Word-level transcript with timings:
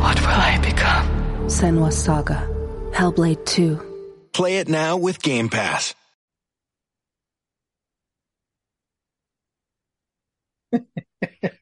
What 0.00 0.18
will 0.20 0.28
I 0.28 0.58
become? 0.64 1.06
Senua's 1.46 2.02
Saga. 2.02 2.48
Hellblade 2.92 3.44
2. 3.44 4.28
Play 4.32 4.56
it 4.56 4.68
now 4.68 4.96
with 4.96 5.20
Game 5.20 5.48
Pass. 5.50 5.94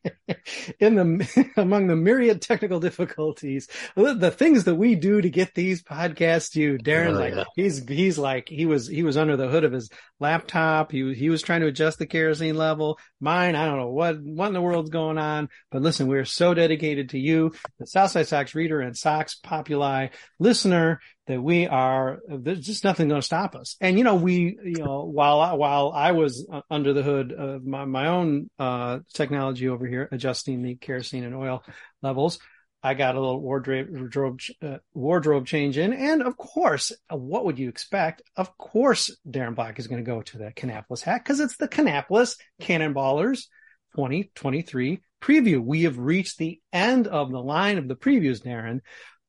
in 0.81 0.95
the 0.95 1.51
among 1.57 1.87
the 1.87 1.97
myriad 1.97 2.43
technical 2.43 2.81
difficulties, 2.81 3.69
the 3.97 4.31
things 4.31 4.65
that 4.65 4.75
we 4.75 4.95
do 4.95 5.21
to 5.21 5.31
get 5.31 5.55
these 5.55 5.83
podcasts 5.83 6.53
to 6.53 6.61
you, 6.61 6.79
Darren, 6.79 7.15
Oh, 7.17 7.21
like 7.21 7.35
yeah. 7.35 7.45
he's 7.57 7.87
he's 7.87 8.19
like 8.19 8.49
he 8.49 8.67
was 8.67 8.87
he 8.87 9.03
was 9.03 9.17
under 9.17 9.37
the 9.37 9.49
hood 9.49 9.65
of 9.65 9.73
his 9.73 9.91
laptop. 10.21 10.93
He 10.93 11.15
he 11.15 11.31
was 11.31 11.43
trying 11.43 11.61
to 11.61 11.67
adjust 11.67 11.99
the 11.99 12.07
kerosene 12.07 12.57
level. 12.57 12.99
Mine, 13.21 13.55
I 13.57 13.67
don't 13.67 13.79
know 13.79 13.89
what 13.91 14.21
what 14.21 14.49
in 14.49 14.53
the 14.55 14.61
world's 14.61 14.91
going 14.91 15.19
on. 15.19 15.49
But 15.71 15.83
listen, 15.83 16.07
we're 16.07 16.25
so 16.25 16.55
dedicated 16.55 17.11
to 17.11 17.19
you, 17.19 17.53
the 17.79 17.87
Southside 17.87 18.27
Sox 18.29 18.55
reader 18.55 18.81
and 18.81 18.97
Sox 18.97 19.35
Populi 19.37 20.09
listener, 20.39 21.01
that 21.29 21.41
we 21.43 21.67
are 21.67 22.21
there's 22.27 22.65
just 22.65 22.85
nothing 22.85 23.09
going 23.09 23.21
to 23.21 23.25
stop 23.25 23.55
us. 23.55 23.77
And 23.81 23.99
you 23.99 24.05
know, 24.05 24.17
we 24.17 24.59
you 24.65 24.83
know 24.83 25.05
while 25.05 25.41
I, 25.41 25.53
while 25.53 25.93
I 25.95 26.13
was 26.13 26.47
uh, 26.51 26.63
under 26.71 26.93
the 26.93 27.03
hood 27.03 27.33
of 27.33 27.65
my 27.65 27.85
my 27.85 28.09
own 28.09 28.51
uh 28.59 29.01
technology 29.13 29.69
over 29.69 29.87
here 29.87 30.09
adjusting 30.11 30.63
the 30.63 30.75
kerosene 30.75 31.25
and 31.25 31.35
oil 31.35 31.63
levels, 32.03 32.41
I 32.83 32.95
got 32.95 33.15
a 33.15 33.21
little 33.21 33.41
wardrobe 33.41 33.89
wardrobe 33.91 34.41
uh, 34.63 34.79
wardrobe 34.95 35.47
change 35.47 35.77
in, 35.77 35.93
and 35.93 36.23
of 36.23 36.39
course, 36.39 36.93
what 37.11 37.45
would 37.45 37.59
you 37.59 37.69
expect? 37.69 38.23
Of 38.35 38.57
course, 38.57 39.15
Darren 39.29 39.55
Black 39.55 39.79
is 39.79 39.87
going 39.87 40.03
to 40.03 40.11
go 40.11 40.23
to 40.23 40.39
the 40.39 40.53
Kannapolis 40.53 41.03
hat 41.03 41.23
because 41.23 41.41
it's 41.41 41.59
the 41.59 41.69
Kannapolis 41.69 42.37
Cannonballers 42.63 43.49
2023 43.97 45.01
preview. 45.21 45.63
We 45.63 45.83
have 45.83 45.99
reached 45.99 46.39
the 46.39 46.59
end 46.73 47.07
of 47.07 47.31
the 47.31 47.43
line 47.43 47.77
of 47.77 47.87
the 47.87 47.97
previews, 47.97 48.43
Darren. 48.43 48.81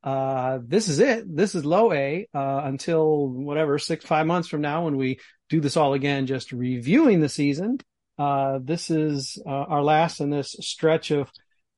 Uh, 0.03 0.59
this 0.65 0.87
is 0.87 0.99
it. 0.99 1.23
This 1.35 1.55
is 1.55 1.65
low 1.65 1.91
A, 1.91 2.27
uh, 2.33 2.61
until 2.63 3.27
whatever, 3.27 3.77
six, 3.77 4.05
five 4.05 4.25
months 4.25 4.47
from 4.47 4.61
now 4.61 4.85
when 4.85 4.97
we 4.97 5.19
do 5.49 5.59
this 5.59 5.77
all 5.77 5.93
again, 5.93 6.25
just 6.25 6.51
reviewing 6.51 7.19
the 7.19 7.29
season. 7.29 7.79
Uh, 8.17 8.59
this 8.61 8.89
is, 8.89 9.41
uh, 9.45 9.49
our 9.49 9.83
last 9.83 10.19
in 10.19 10.29
this 10.29 10.55
stretch 10.59 11.11
of 11.11 11.29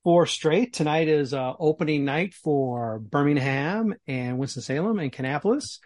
four 0.03 0.25
straight. 0.25 0.73
Tonight 0.73 1.07
is, 1.07 1.33
uh, 1.33 1.53
opening 1.59 2.05
night 2.05 2.33
for 2.33 2.99
Birmingham 2.99 3.95
and 4.07 4.37
Winston-Salem 4.37 4.99
and 4.99 5.11
Kannapolis. 5.11 5.79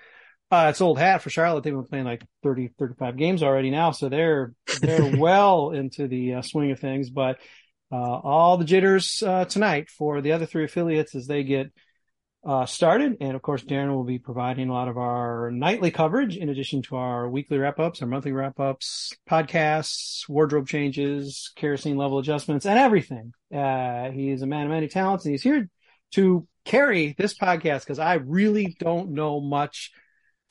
Uh, 0.51 0.68
it's 0.69 0.81
old 0.81 0.97
hat 1.00 1.22
for 1.22 1.29
Charlotte. 1.29 1.63
They've 1.63 1.74
been 1.74 1.85
playing 1.85 2.06
like 2.06 2.24
30, 2.44 2.69
35 2.79 3.18
games 3.18 3.44
already 3.44 3.69
now. 3.69 3.91
So 3.91 4.09
they're, 4.09 4.53
they're 4.81 5.18
well 5.18 5.72
into 5.72 6.07
the 6.07 6.35
uh, 6.35 6.41
swing 6.41 6.72
of 6.72 6.79
things, 6.79 7.09
but, 7.09 7.40
uh, 7.91 7.95
all 7.95 8.57
the 8.57 8.66
jitters, 8.66 9.22
uh, 9.25 9.45
tonight 9.45 9.90
for 9.90 10.22
the 10.22 10.31
other 10.31 10.45
three 10.45 10.66
affiliates 10.66 11.16
as 11.16 11.28
they 11.28 11.44
get, 11.44 11.72
uh, 12.45 12.66
started. 12.66 13.17
And 13.22 13.35
of 13.35 13.41
course, 13.41 13.63
Darren 13.63 13.94
will 13.94 14.03
be 14.03 14.19
providing 14.19 14.69
a 14.69 14.73
lot 14.73 14.88
of 14.88 14.97
our 14.97 15.50
nightly 15.51 15.89
coverage 15.89 16.38
in 16.38 16.50
addition 16.50 16.83
to 16.83 16.95
our 16.95 17.28
weekly 17.28 17.57
wrap 17.57 17.79
ups, 17.79 18.01
our 18.01 18.07
monthly 18.07 18.31
wrap 18.31 18.59
ups, 18.59 19.16
podcasts, 19.29 20.29
wardrobe 20.29 20.67
changes, 20.67 21.51
kerosene 21.56 21.97
level 21.97 22.19
adjustments, 22.19 22.66
and 22.66 22.78
everything. 22.78 23.33
Uh, 23.53 24.11
he 24.11 24.29
is 24.29 24.41
a 24.41 24.47
man 24.47 24.66
of 24.66 24.72
many 24.72 24.88
talents 24.88 25.25
and 25.25 25.33
he's 25.33 25.41
here 25.41 25.67
to 26.11 26.47
carry 26.66 27.16
this 27.17 27.38
podcast 27.38 27.81
because 27.81 28.00
I 28.00 28.16
really 28.16 28.75
don't 28.79 29.12
know 29.12 29.39
much 29.39 29.91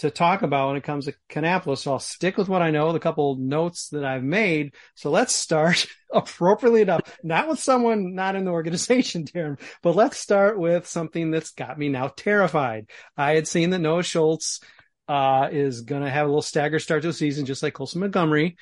to 0.00 0.10
talk 0.10 0.42
about 0.42 0.68
when 0.68 0.76
it 0.76 0.84
comes 0.84 1.04
to 1.04 1.14
Kannapolis. 1.28 1.78
So 1.78 1.92
I'll 1.92 1.98
stick 1.98 2.36
with 2.36 2.48
what 2.48 2.62
I 2.62 2.70
know, 2.70 2.92
the 2.92 2.98
couple 2.98 3.36
notes 3.36 3.88
that 3.90 4.04
I've 4.04 4.24
made. 4.24 4.74
So 4.94 5.10
let's 5.10 5.32
start 5.32 5.86
appropriately 6.12 6.82
enough, 6.82 7.18
not 7.22 7.48
with 7.48 7.60
someone 7.60 8.14
not 8.14 8.36
in 8.36 8.44
the 8.44 8.50
organization, 8.50 9.24
Darren, 9.34 9.60
but 9.82 9.94
let's 9.94 10.18
start 10.18 10.58
with 10.58 10.86
something 10.86 11.30
that's 11.30 11.50
got 11.50 11.78
me 11.78 11.88
now 11.88 12.08
terrified. 12.08 12.90
I 13.16 13.34
had 13.34 13.46
seen 13.46 13.70
that 13.70 13.78
Noah 13.78 14.02
Schultz, 14.02 14.60
uh, 15.08 15.48
is 15.52 15.82
going 15.82 16.02
to 16.02 16.10
have 16.10 16.24
a 16.24 16.28
little 16.28 16.42
stagger 16.42 16.78
start 16.78 17.02
to 17.02 17.08
the 17.08 17.14
season, 17.14 17.44
just 17.46 17.62
like 17.62 17.74
Colson 17.74 18.00
Montgomery. 18.00 18.56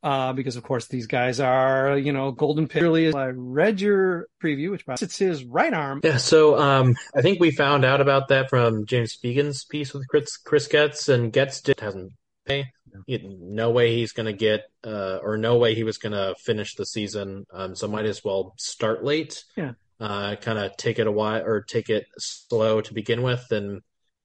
Uh, 0.00 0.32
because 0.32 0.54
of 0.54 0.62
course 0.62 0.86
these 0.86 1.08
guys 1.08 1.40
are, 1.40 1.98
you 1.98 2.12
know, 2.12 2.30
golden 2.30 2.68
pit. 2.68 2.82
Really, 2.82 3.12
I 3.12 3.30
read 3.34 3.80
your 3.80 4.28
preview, 4.40 4.70
which 4.70 4.84
it's 5.02 5.18
his 5.18 5.44
right 5.44 5.74
arm. 5.74 6.00
Yeah, 6.04 6.18
so 6.18 6.56
um, 6.56 6.94
I 7.16 7.20
think 7.20 7.40
we 7.40 7.50
found 7.50 7.84
out 7.84 8.00
about 8.00 8.28
that 8.28 8.48
from 8.48 8.86
James 8.86 9.16
Fegan's 9.16 9.64
piece 9.64 9.92
with 9.92 10.06
Chris, 10.06 10.36
Chris 10.36 10.68
Getz, 10.68 11.08
and 11.08 11.32
Getz 11.32 11.60
did, 11.60 11.80
hasn't 11.80 12.12
pay. 12.46 12.70
No 13.08 13.70
way 13.70 13.94
he's 13.94 14.12
going 14.12 14.26
to 14.26 14.32
get, 14.32 14.70
uh, 14.84 15.18
or 15.22 15.36
no 15.36 15.58
way 15.58 15.74
he 15.74 15.84
was 15.84 15.98
going 15.98 16.12
to 16.12 16.34
finish 16.38 16.74
the 16.74 16.86
season. 16.86 17.46
Um, 17.52 17.74
so 17.74 17.88
might 17.88 18.06
as 18.06 18.24
well 18.24 18.54
start 18.56 19.04
late. 19.04 19.44
Yeah. 19.56 19.72
Uh, 20.00 20.36
kind 20.36 20.58
of 20.58 20.76
take 20.76 20.98
it 20.98 21.06
a 21.06 21.12
while 21.12 21.42
or 21.42 21.62
take 21.62 21.90
it 21.90 22.06
slow 22.18 22.80
to 22.80 22.94
begin 22.94 23.22
with, 23.22 23.50
and 23.50 23.82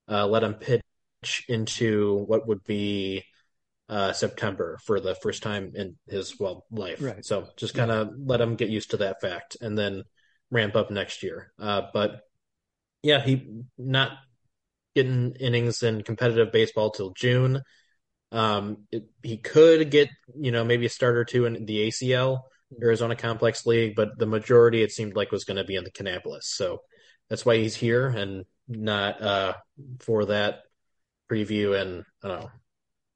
uh, 0.08 0.28
let 0.28 0.44
him 0.44 0.54
pitch 0.54 1.46
into 1.48 2.24
what 2.28 2.48
would 2.48 2.64
be 2.64 3.24
uh, 3.90 4.14
September 4.14 4.80
for 4.86 5.00
the 5.00 5.16
first 5.16 5.44
time 5.44 5.74
in 5.76 5.96
his 6.08 6.40
well 6.40 6.66
life. 6.72 7.02
Right. 7.02 7.26
So 7.26 7.48
just 7.58 7.76
kind 7.76 7.92
of 7.92 8.10
let 8.18 8.42
him 8.42 8.56
get 8.56 8.70
used 8.70 8.92
to 8.92 8.98
that 8.98 9.22
fact, 9.22 9.58
and 9.62 9.78
then 9.78 10.04
ramp 10.52 10.76
up 10.76 10.92
next 10.92 11.24
year. 11.24 11.52
Uh, 11.60 11.84
but 11.94 12.22
yeah, 13.02 13.22
he 13.22 13.48
not 13.78 14.12
getting 14.96 15.36
innings 15.40 15.84
in 15.84 16.04
competitive 16.04 16.52
baseball 16.52 16.92
till 16.92 17.14
June. 17.16 17.62
Um, 18.32 18.88
it, 18.92 19.06
he 19.22 19.38
could 19.38 19.92
get 19.92 20.10
you 20.36 20.52
know 20.52 20.64
maybe 20.64 20.86
a 20.86 20.90
start 20.90 21.18
or 21.18 21.26
two 21.26 21.46
in 21.46 21.66
the 21.66 21.88
ACL 21.88 22.40
Arizona 22.82 23.16
Complex 23.16 23.66
League, 23.66 23.96
but 23.96 24.18
the 24.18 24.26
majority 24.26 24.82
it 24.82 24.92
seemed 24.92 25.16
like 25.16 25.32
was 25.32 25.44
going 25.44 25.58
to 25.58 25.64
be 25.64 25.76
in 25.76 25.84
the 25.84 25.92
Kannapolis. 25.92 26.44
So 26.44 26.80
that's 27.30 27.46
why 27.46 27.58
he's 27.58 27.76
here 27.76 28.08
and 28.08 28.46
not 28.68 29.22
uh, 29.22 29.54
for 30.00 30.26
that 30.26 30.62
preview 31.30 31.80
and 31.80 32.04
I 32.24 32.28
don't 32.28 32.40
know 32.42 32.52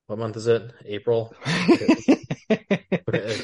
what 0.07 0.19
month 0.19 0.37
is 0.37 0.47
it? 0.47 0.71
April. 0.85 1.33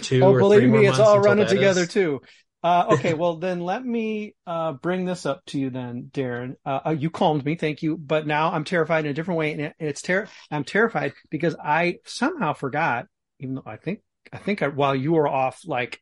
Two 0.01 0.23
oh, 0.23 0.31
or 0.33 0.39
believe 0.39 0.61
three 0.61 0.69
more 0.69 0.81
me, 0.81 0.87
it's 0.87 0.99
all 0.99 1.19
running 1.19 1.47
together 1.47 1.83
is. 1.83 1.89
too. 1.89 2.21
Uh, 2.63 2.87
okay, 2.91 3.13
well 3.13 3.35
then 3.35 3.59
let 3.59 3.85
me 3.85 4.35
uh, 4.47 4.71
bring 4.71 5.03
this 5.03 5.25
up 5.25 5.43
to 5.45 5.59
you 5.59 5.69
then, 5.69 6.09
Darren. 6.13 6.55
Uh, 6.65 6.79
uh, 6.87 6.91
you 6.91 7.09
calmed 7.09 7.43
me, 7.43 7.55
thank 7.55 7.83
you. 7.83 7.97
But 7.97 8.25
now 8.25 8.53
I'm 8.53 8.63
terrified 8.63 9.03
in 9.03 9.11
a 9.11 9.13
different 9.13 9.37
way, 9.37 9.51
and 9.51 9.73
it's 9.79 10.01
ter- 10.01 10.29
I'm 10.49 10.63
terrified 10.63 11.13
because 11.29 11.55
I 11.61 11.97
somehow 12.05 12.53
forgot, 12.53 13.07
even 13.39 13.55
though 13.55 13.63
I 13.65 13.75
think 13.75 13.99
I 14.31 14.37
think 14.37 14.61
I, 14.61 14.69
while 14.69 14.95
you 14.95 15.11
were 15.11 15.27
off, 15.27 15.59
like 15.65 16.01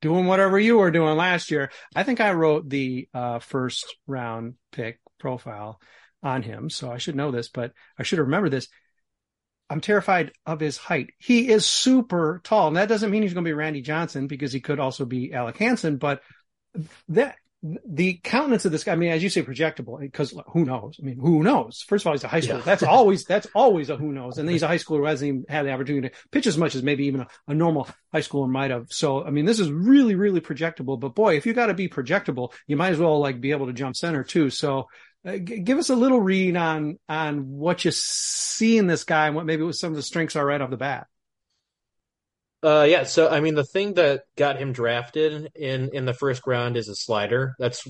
doing 0.00 0.26
whatever 0.26 0.58
you 0.58 0.78
were 0.78 0.92
doing 0.92 1.16
last 1.16 1.50
year, 1.50 1.72
I 1.96 2.04
think 2.04 2.20
I 2.20 2.32
wrote 2.32 2.68
the 2.68 3.08
uh, 3.12 3.40
first 3.40 3.96
round 4.06 4.54
pick 4.70 5.00
profile 5.18 5.80
on 6.22 6.42
him, 6.42 6.70
so 6.70 6.92
I 6.92 6.98
should 6.98 7.16
know 7.16 7.32
this, 7.32 7.48
but 7.48 7.72
I 7.98 8.04
should 8.04 8.20
remember 8.20 8.48
this. 8.48 8.68
I'm 9.70 9.80
terrified 9.80 10.32
of 10.44 10.58
his 10.58 10.76
height. 10.76 11.12
He 11.18 11.48
is 11.48 11.64
super 11.64 12.40
tall. 12.42 12.68
And 12.68 12.76
that 12.76 12.88
doesn't 12.88 13.10
mean 13.10 13.22
he's 13.22 13.32
going 13.32 13.44
to 13.44 13.48
be 13.48 13.54
Randy 13.54 13.82
Johnson 13.82 14.26
because 14.26 14.52
he 14.52 14.60
could 14.60 14.80
also 14.80 15.04
be 15.04 15.32
Alec 15.32 15.56
Hansen, 15.58 15.96
but 15.96 16.22
that 17.08 17.36
the 17.62 18.18
countenance 18.24 18.64
of 18.64 18.72
this 18.72 18.84
guy, 18.84 18.92
I 18.92 18.96
mean, 18.96 19.10
as 19.10 19.22
you 19.22 19.28
say, 19.28 19.42
projectable, 19.42 20.00
because 20.00 20.34
who 20.48 20.64
knows? 20.64 20.96
I 20.98 21.04
mean, 21.04 21.18
who 21.18 21.42
knows? 21.42 21.84
First 21.86 22.04
of 22.04 22.06
all, 22.08 22.14
he's 22.14 22.24
a 22.24 22.28
high 22.28 22.40
schooler. 22.40 22.58
Yeah. 22.58 22.64
That's 22.64 22.82
always, 22.82 23.24
that's 23.24 23.46
always 23.54 23.90
a 23.90 23.96
who 23.96 24.12
knows. 24.12 24.38
And 24.38 24.48
he's 24.48 24.62
a 24.62 24.66
high 24.66 24.78
schooler 24.78 24.98
who 24.98 25.04
hasn't 25.04 25.28
even 25.28 25.44
had 25.48 25.66
the 25.66 25.72
opportunity 25.72 26.08
to 26.08 26.14
pitch 26.32 26.46
as 26.46 26.56
much 26.56 26.74
as 26.74 26.82
maybe 26.82 27.06
even 27.06 27.20
a, 27.20 27.28
a 27.48 27.54
normal 27.54 27.86
high 28.12 28.20
schooler 28.20 28.48
might 28.48 28.70
have. 28.70 28.86
So, 28.90 29.22
I 29.22 29.30
mean, 29.30 29.44
this 29.44 29.60
is 29.60 29.70
really, 29.70 30.14
really 30.14 30.40
projectable, 30.40 30.98
but 30.98 31.14
boy, 31.14 31.36
if 31.36 31.44
you 31.44 31.52
got 31.52 31.66
to 31.66 31.74
be 31.74 31.88
projectable, 31.88 32.52
you 32.66 32.76
might 32.76 32.92
as 32.92 32.98
well 32.98 33.20
like 33.20 33.40
be 33.40 33.50
able 33.50 33.66
to 33.66 33.74
jump 33.74 33.94
center 33.94 34.24
too. 34.24 34.48
So, 34.48 34.88
uh, 35.24 35.36
g- 35.36 35.60
give 35.60 35.78
us 35.78 35.90
a 35.90 35.96
little 35.96 36.20
read 36.20 36.56
on 36.56 36.98
on 37.08 37.50
what 37.50 37.84
you 37.84 37.90
see 37.92 38.78
in 38.78 38.86
this 38.86 39.04
guy 39.04 39.26
and 39.26 39.36
what 39.36 39.46
maybe 39.46 39.72
some 39.72 39.92
of 39.92 39.96
the 39.96 40.02
strengths 40.02 40.36
are 40.36 40.46
right 40.46 40.60
off 40.60 40.70
the 40.70 40.76
bat. 40.76 41.06
Uh, 42.62 42.86
yeah. 42.88 43.04
So, 43.04 43.28
I 43.28 43.40
mean, 43.40 43.54
the 43.54 43.64
thing 43.64 43.94
that 43.94 44.24
got 44.36 44.58
him 44.58 44.72
drafted 44.72 45.50
in 45.54 45.90
in 45.94 46.04
the 46.04 46.12
first 46.12 46.42
round 46.46 46.76
is 46.76 46.88
a 46.88 46.94
slider. 46.94 47.54
That's 47.58 47.86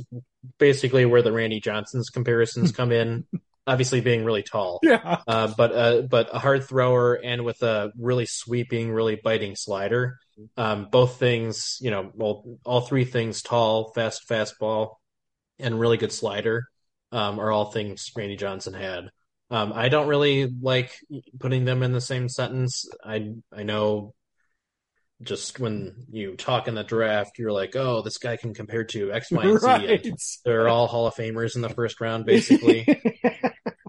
basically 0.59 1.05
where 1.07 1.23
the 1.23 1.33
Randy 1.33 1.61
Johnson's 1.61 2.11
comparisons 2.11 2.71
come 2.73 2.93
in. 2.93 3.27
Obviously, 3.67 4.01
being 4.01 4.25
really 4.25 4.43
tall. 4.43 4.81
Yeah, 4.83 5.19
Uh, 5.27 5.53
but 5.57 5.73
uh, 5.73 6.03
but 6.03 6.35
a 6.35 6.39
hard 6.39 6.65
thrower 6.65 7.15
and 7.15 7.45
with 7.45 7.63
a 7.63 7.93
really 7.99 8.27
sweeping, 8.27 8.91
really 8.91 9.21
biting 9.23 9.55
slider. 9.55 10.19
Um, 10.57 10.89
both 10.91 11.19
things, 11.19 11.77
you 11.81 11.91
know, 11.91 12.11
well, 12.15 12.45
all 12.65 12.81
three 12.81 13.05
things: 13.05 13.43
tall, 13.43 13.93
fast 13.93 14.23
fastball, 14.29 14.95
and 15.59 15.79
really 15.79 15.99
good 15.99 16.11
slider, 16.13 16.65
um, 17.13 17.41
are 17.41 17.51
all 17.51 17.71
things 17.71 18.11
Randy 18.17 18.37
Johnson 18.37 18.75
had. 18.75 19.11
Um, 19.51 19.73
I 19.75 19.89
don't 19.89 20.09
really 20.09 20.53
like 20.61 20.93
putting 21.39 21.65
them 21.65 21.83
in 21.83 21.93
the 21.93 22.01
same 22.01 22.29
sentence. 22.29 22.89
I 23.05 23.35
I 23.53 23.65
know 23.65 24.15
just 25.23 25.59
when 25.61 26.07
you 26.11 26.37
talk 26.37 26.69
in 26.69 26.75
the 26.75 26.85
draft, 26.85 27.39
you're 27.39 27.53
like, 27.53 27.77
oh, 27.77 28.03
this 28.03 28.19
guy 28.19 28.37
can 28.37 28.55
compare 28.55 28.85
to 28.85 29.13
X, 29.13 29.31
Y, 29.31 29.43
and 29.43 29.61
Z. 29.61 29.67
right. 29.67 30.07
And 30.07 30.19
they're 30.45 30.69
all 30.69 30.87
Hall 30.87 31.07
of 31.07 31.15
Famers 31.15 31.57
in 31.57 31.63
the 31.63 31.69
first 31.69 32.01
round, 32.01 32.27
basically. 32.27 32.87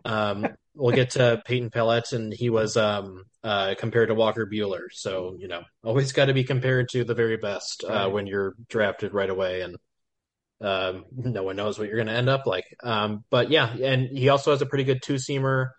Um, 0.04 0.48
we'll 0.76 0.96
get 0.96 1.12
to 1.12 1.42
Peyton 1.46 1.70
Pallette, 1.70 2.12
and 2.14 2.34
he 2.34 2.50
was 2.50 2.76
um, 2.76 3.24
uh, 3.44 3.76
compared 3.78 4.10
to 4.10 4.16
Walker 4.16 4.46
Buehler. 4.46 4.86
So, 4.92 5.36
you 5.40 5.48
know, 5.48 5.62
always 5.84 6.12
got 6.12 6.26
to 6.26 6.34
be 6.34 6.44
compared 6.44 6.90
to 6.90 7.04
the 7.04 7.14
very 7.14 7.38
best 7.38 7.84
uh, 7.84 8.10
when 8.10 8.28
you're 8.28 8.56
drafted 8.68 9.14
right 9.14 9.30
away, 9.30 9.62
and 9.62 9.78
um, 10.62 11.06
no 11.16 11.44
one 11.44 11.56
knows 11.56 11.78
what 11.78 11.88
you're 11.88 11.98
going 11.98 12.08
to 12.08 12.14
end 12.14 12.30
up 12.30 12.46
like. 12.46 12.66
Um, 12.84 13.24
but 13.30 13.50
yeah, 13.50 13.74
and 13.74 14.08
he 14.08 14.30
also 14.30 14.52
has 14.52 14.62
a 14.62 14.66
pretty 14.66 14.84
good 14.84 15.02
two 15.02 15.16
seamer 15.16 15.70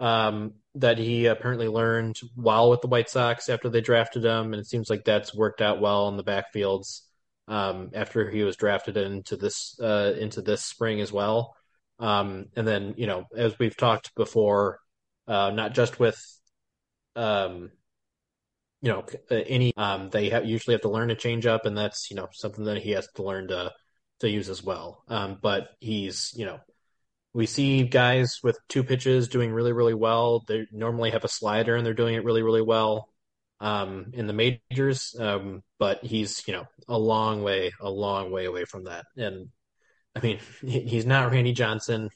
um, 0.00 0.54
that 0.76 0.98
he 0.98 1.26
apparently 1.26 1.68
learned 1.68 2.18
while 2.34 2.70
with 2.70 2.80
the 2.80 2.88
White 2.88 3.10
Sox 3.10 3.48
after 3.48 3.68
they 3.68 3.80
drafted 3.80 4.24
him, 4.24 4.52
and 4.52 4.60
it 4.60 4.66
seems 4.66 4.88
like 4.88 5.04
that's 5.04 5.34
worked 5.34 5.60
out 5.60 5.80
well 5.80 6.08
in 6.08 6.16
the 6.16 6.24
backfields 6.24 7.00
um, 7.48 7.90
after 7.94 8.30
he 8.30 8.44
was 8.44 8.56
drafted 8.56 8.96
into 8.96 9.36
this 9.36 9.78
uh, 9.80 10.14
into 10.18 10.42
this 10.42 10.64
spring 10.64 11.00
as 11.00 11.12
well. 11.12 11.54
Um, 11.98 12.46
and 12.54 12.66
then, 12.66 12.94
you 12.96 13.06
know, 13.06 13.24
as 13.36 13.58
we've 13.58 13.76
talked 13.76 14.14
before, 14.14 14.78
uh, 15.26 15.50
not 15.50 15.74
just 15.74 15.98
with, 15.98 16.20
um, 17.16 17.72
you 18.80 18.92
know, 18.92 19.04
any, 19.30 19.72
they 20.12 20.28
have, 20.28 20.44
usually 20.44 20.74
have 20.74 20.82
to 20.82 20.90
learn 20.90 21.08
to 21.08 21.16
change 21.16 21.46
up, 21.46 21.66
and 21.66 21.76
that's, 21.76 22.10
you 22.10 22.16
know, 22.16 22.28
something 22.32 22.64
that 22.64 22.78
he 22.78 22.92
has 22.92 23.08
to 23.16 23.24
learn 23.24 23.48
to, 23.48 23.72
to 24.20 24.28
use 24.28 24.48
as 24.48 24.62
well. 24.62 25.02
Um, 25.08 25.38
but 25.40 25.70
he's, 25.80 26.32
you 26.36 26.46
know, 26.46 26.60
we 27.34 27.46
see 27.46 27.84
guys 27.84 28.40
with 28.42 28.58
two 28.68 28.82
pitches 28.82 29.28
doing 29.28 29.52
really, 29.52 29.72
really 29.72 29.94
well. 29.94 30.44
They 30.46 30.66
normally 30.72 31.10
have 31.10 31.24
a 31.24 31.28
slider 31.28 31.76
and 31.76 31.84
they're 31.84 31.94
doing 31.94 32.14
it 32.14 32.24
really, 32.24 32.42
really 32.42 32.62
well, 32.62 33.08
um, 33.60 34.10
in 34.14 34.26
the 34.26 34.32
majors. 34.32 35.14
Um, 35.18 35.62
but 35.78 36.02
he's, 36.04 36.42
you 36.46 36.54
know, 36.54 36.66
a 36.88 36.98
long 36.98 37.42
way, 37.42 37.72
a 37.80 37.90
long 37.90 38.30
way 38.32 38.46
away 38.46 38.64
from 38.64 38.84
that. 38.84 39.06
And, 39.16 39.48
I 40.16 40.20
mean, 40.20 40.40
he's 40.66 41.06
not 41.06 41.30
Randy 41.30 41.52
Johnson. 41.52 42.10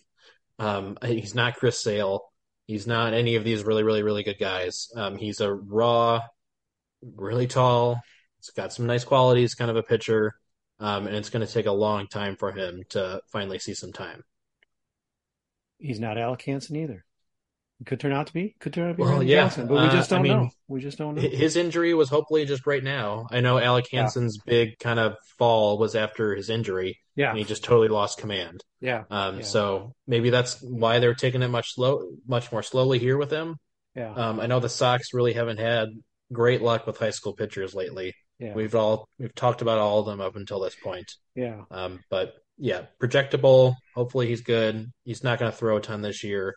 Um, 0.59 0.99
he's 1.05 1.35
not 1.35 1.57
Chris 1.57 1.83
Sale. 1.83 2.23
He's 2.67 2.87
not 2.87 3.15
any 3.15 3.35
of 3.37 3.45
these 3.45 3.65
really, 3.65 3.83
really, 3.83 4.03
really 4.03 4.23
good 4.23 4.39
guys. 4.39 4.89
Um, 4.97 5.17
he's 5.17 5.41
a 5.41 5.53
raw, 5.53 6.23
really 7.03 7.47
tall. 7.47 8.01
He's 8.39 8.51
got 8.51 8.73
some 8.73 8.87
nice 8.87 9.05
qualities, 9.05 9.55
kind 9.55 9.71
of 9.71 9.77
a 9.77 9.83
pitcher. 9.83 10.35
Um, 10.83 11.07
and 11.07 11.15
it's 11.15 11.31
going 11.31 11.47
to 11.47 11.53
take 11.53 11.67
a 11.67 11.73
long 11.73 12.09
time 12.09 12.37
for 12.37 12.51
him 12.53 12.83
to 12.91 13.21
finally 13.31 13.59
see 13.61 13.73
some 13.75 13.93
time. 13.93 14.23
He's 15.79 16.01
not 16.01 16.19
Alec 16.19 16.43
Hansen 16.43 16.77
either. 16.77 17.05
He 17.79 17.85
could 17.85 18.01
turn 18.01 18.13
out 18.13 18.29
to 18.29 18.33
be. 18.33 18.55
Could 18.61 18.73
turn 18.73 18.85
out 18.89 18.93
to 18.93 18.95
be 18.97 19.03
Well, 19.03 19.13
Randy 19.13 19.27
yeah. 19.27 19.43
Johnson, 19.43 19.67
but 19.69 19.75
we 19.75 19.81
Uh, 19.81 19.93
just 19.93 20.13
I 20.13 20.17
don't 20.17 20.23
mean, 20.23 20.33
know. 20.39 20.51
We 20.69 20.81
just 20.81 20.99
don't 20.99 21.15
know. 21.17 21.23
His 21.23 21.57
injury 21.57 21.95
was 21.95 22.09
hopefully 22.09 22.45
just 22.47 22.67
right 22.67 22.83
now. 22.83 23.27
I 23.31 23.41
know 23.41 23.59
Alec 23.59 23.93
Yeah. 23.93 24.09
Big 24.47 24.79
kind 24.79 25.01
of 25.01 25.17
fall 25.39 25.79
was 25.79 25.95
after 25.97 26.35
his 26.35 26.51
injury, 26.51 26.99
Yeah, 27.17 27.31
and 27.31 27.39
he 27.39 27.45
just 27.45 27.65
totally 27.65 27.89
lost 27.89 28.19
command. 28.19 28.63
yeah, 28.81 29.05
Um, 29.11 29.39
Yeah. 29.39 29.43
so 29.43 29.95
maybe 30.07 30.31
that's 30.31 30.61
why 30.63 30.99
they're 30.99 31.15
taking 31.15 31.43
it 31.43 31.49
much 31.49 31.75
slow, 31.75 32.11
much 32.27 32.53
more 32.53 32.63
slowly 32.63 32.99
here 32.99 33.17
with 33.19 33.31
him. 33.31 33.57
yeah, 33.95 34.13
Um, 34.15 34.41
I 34.41 34.47
know 34.47 34.59
the 34.61 34.69
Sox 34.69 35.13
really 35.13 35.33
haven't 35.33 35.59
had 35.59 35.89
great 36.33 36.63
luck 36.63 36.87
with 36.87 36.99
high 36.99 37.11
school 37.11 37.35
pitchers 37.35 37.75
lately. 37.75 38.15
Yeah, 38.43 38.55
We've 38.55 38.75
all 38.75 39.09
we've 39.19 39.35
talked 39.35 39.63
about 39.63 39.79
all 39.79 40.01
of 40.01 40.07
them 40.07 40.21
up 40.21 40.37
until 40.37 40.61
this 40.61 40.75
point. 40.75 41.13
yeah. 41.35 41.63
Um, 41.71 42.01
but 42.11 42.35
yeah, 42.59 42.83
projectable. 43.01 43.75
Hopefully 43.95 44.27
he's 44.27 44.43
good. 44.43 44.91
He's 45.05 45.23
not 45.25 45.39
going 45.39 45.51
to 45.51 45.57
throw 45.57 45.77
a 45.77 45.81
ton 45.81 46.03
this 46.03 46.23
year. 46.25 46.55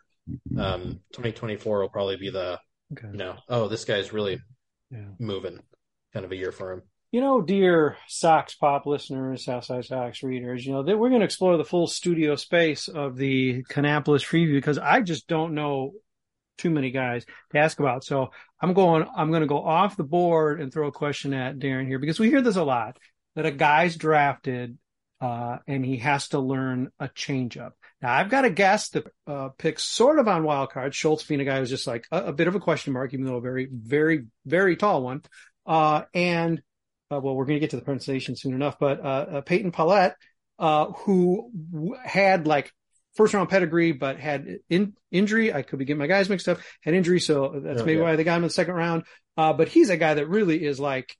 Um, 0.58 1.00
2024 1.12 1.80
will 1.80 1.88
probably 1.88 2.16
be 2.16 2.30
the 2.30 2.58
Okay. 2.92 3.08
you 3.10 3.16
know 3.18 3.36
oh 3.48 3.66
this 3.68 3.84
guy's 3.84 4.12
really 4.12 4.38
Yeah. 4.92 5.08
moving 5.18 5.58
kind 6.12 6.24
of 6.24 6.32
a 6.32 6.36
year 6.36 6.52
for 6.52 6.72
him. 6.72 6.82
You 7.12 7.20
know, 7.20 7.40
dear 7.40 7.96
Sox 8.08 8.54
Pop 8.56 8.84
listeners, 8.86 9.44
Southside 9.44 9.84
Sox 9.84 10.22
readers, 10.22 10.66
you 10.66 10.72
know, 10.72 10.82
that 10.82 10.98
we're 10.98 11.08
going 11.08 11.20
to 11.20 11.24
explore 11.24 11.56
the 11.56 11.64
full 11.64 11.86
studio 11.86 12.34
space 12.36 12.88
of 12.88 13.16
the 13.16 13.62
Kannapolis 13.64 14.24
preview 14.26 14.54
because 14.54 14.78
I 14.78 15.00
just 15.02 15.26
don't 15.28 15.54
know 15.54 15.92
too 16.56 16.70
many 16.70 16.90
guys 16.90 17.24
to 17.52 17.58
ask 17.58 17.78
about. 17.78 18.04
So 18.04 18.30
I'm 18.60 18.72
going, 18.72 19.06
I'm 19.16 19.30
going 19.30 19.42
to 19.42 19.46
go 19.46 19.62
off 19.62 19.96
the 19.96 20.04
board 20.04 20.60
and 20.60 20.72
throw 20.72 20.88
a 20.88 20.92
question 20.92 21.34
at 21.34 21.58
Darren 21.58 21.86
here 21.86 21.98
because 21.98 22.18
we 22.18 22.30
hear 22.30 22.42
this 22.42 22.56
a 22.56 22.64
lot 22.64 22.98
that 23.34 23.46
a 23.46 23.50
guy's 23.50 23.96
drafted, 23.96 24.78
uh, 25.20 25.58
and 25.66 25.84
he 25.84 25.98
has 25.98 26.28
to 26.28 26.38
learn 26.38 26.90
a 26.98 27.08
changeup. 27.08 27.72
Now 28.00 28.14
I've 28.14 28.30
got 28.30 28.44
a 28.44 28.50
guess 28.50 28.90
that, 28.90 29.06
uh, 29.26 29.48
picks 29.58 29.84
sort 29.84 30.18
of 30.18 30.28
on 30.28 30.44
wild 30.44 30.70
card. 30.70 30.94
Schultz 30.94 31.24
being 31.24 31.40
a 31.40 31.44
guy 31.44 31.58
who's 31.58 31.70
just 31.70 31.86
like 31.86 32.06
a, 32.10 32.26
a 32.26 32.32
bit 32.32 32.48
of 32.48 32.54
a 32.54 32.60
question 32.60 32.92
mark, 32.92 33.12
even 33.12 33.26
though 33.26 33.36
a 33.36 33.40
very, 33.40 33.68
very, 33.70 34.26
very 34.44 34.76
tall 34.76 35.02
one. 35.02 35.22
Uh, 35.66 36.02
and, 36.14 36.62
uh, 37.10 37.20
well, 37.20 37.34
we're 37.34 37.44
going 37.44 37.56
to 37.56 37.60
get 37.60 37.70
to 37.70 37.76
the 37.76 37.82
pronunciation 37.82 38.36
soon 38.36 38.54
enough, 38.54 38.78
but 38.78 39.00
uh, 39.00 39.26
uh, 39.30 39.40
Peyton 39.40 39.72
Paulette, 39.72 40.16
uh, 40.58 40.86
who 40.92 41.50
had 42.02 42.46
like 42.46 42.72
first 43.16 43.34
round 43.34 43.48
pedigree, 43.48 43.92
but 43.92 44.18
had 44.18 44.58
in, 44.68 44.94
injury. 45.10 45.52
I 45.52 45.62
could 45.62 45.78
be 45.78 45.84
getting 45.84 45.98
my 45.98 46.06
guys 46.06 46.28
mixed 46.28 46.48
up. 46.48 46.58
Had 46.82 46.94
injury, 46.94 47.20
so 47.20 47.60
that's 47.62 47.82
Oh, 47.82 47.84
maybe 47.84 47.98
yeah. 47.98 48.04
why 48.04 48.16
they 48.16 48.24
got 48.24 48.36
him 48.36 48.44
in 48.44 48.48
the 48.48 48.54
second 48.54 48.74
round. 48.74 49.04
Uh, 49.36 49.52
but 49.52 49.68
he's 49.68 49.90
a 49.90 49.96
guy 49.96 50.14
that 50.14 50.28
really 50.28 50.64
is 50.64 50.80
like, 50.80 51.16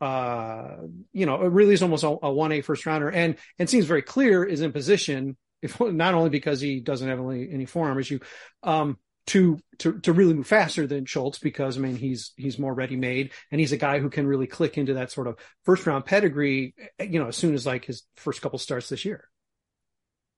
uh, 0.00 0.76
you 1.12 1.26
know, 1.26 1.42
it 1.42 1.50
really 1.52 1.74
is 1.74 1.82
almost 1.82 2.04
a, 2.04 2.10
one 2.10 2.52
A 2.52 2.60
first 2.60 2.86
rounder, 2.86 3.10
and 3.10 3.36
and 3.58 3.68
seems 3.68 3.86
very 3.86 4.02
clear 4.02 4.44
is 4.44 4.60
in 4.60 4.72
position. 4.72 5.36
If 5.60 5.80
not 5.80 6.14
only 6.14 6.30
because 6.30 6.60
he 6.60 6.80
doesn't 6.80 7.08
have 7.08 7.18
any, 7.20 7.48
any 7.50 7.66
forearm 7.66 7.98
issue, 7.98 8.20
um, 8.62 8.96
to 9.28 9.58
to 9.78 9.98
to 10.00 10.12
really 10.12 10.34
move 10.34 10.46
faster 10.46 10.86
than 10.86 11.04
Schultz 11.04 11.38
because 11.38 11.76
I 11.76 11.80
mean 11.80 11.96
he's 11.96 12.32
he's 12.36 12.58
more 12.58 12.72
ready 12.72 12.96
made 12.96 13.32
and 13.50 13.60
he's 13.60 13.72
a 13.72 13.76
guy 13.76 13.98
who 13.98 14.08
can 14.08 14.26
really 14.26 14.46
click 14.46 14.78
into 14.78 14.94
that 14.94 15.10
sort 15.12 15.26
of 15.26 15.36
first 15.64 15.86
round 15.86 16.06
pedigree 16.06 16.74
you 16.98 17.20
know 17.20 17.28
as 17.28 17.36
soon 17.36 17.52
as 17.54 17.66
like 17.66 17.84
his 17.84 18.04
first 18.16 18.40
couple 18.40 18.58
starts 18.58 18.88
this 18.88 19.04
year. 19.04 19.28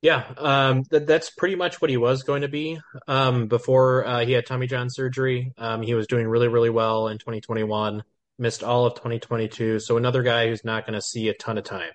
Yeah, 0.03 0.25
um, 0.39 0.85
that, 0.91 1.07
that's 1.07 1.31
pretty 1.31 1.57
much 1.57 1.81
what 1.81 1.91
he 1.91 1.99
was 1.99 2.23
going 2.23 2.43
to 2.43 2.49
be 2.49 2.81
um, 3.07 3.49
before 3.49 4.07
uh, 4.07 4.25
he 4.25 4.33
had 4.33 4.47
Tommy 4.47 4.67
John 4.67 4.89
surgery. 4.89 5.53
Um, 5.59 5.83
he 5.83 5.95
was 5.95 6.07
doing 6.07 6.27
really, 6.27 6.49
really 6.49 6.71
well 6.71 7.09
in 7.09 7.19
2021, 7.19 8.03
missed 8.39 8.63
all 8.63 8.87
of 8.87 8.95
2022. 8.95 9.79
So 9.81 9.99
another 9.99 10.23
guy 10.23 10.49
who's 10.49 10.65
not 10.65 10.87
going 10.87 10.95
to 10.95 11.03
see 11.03 11.29
a 11.29 11.35
ton 11.35 11.59
of 11.59 11.65
time 11.65 11.93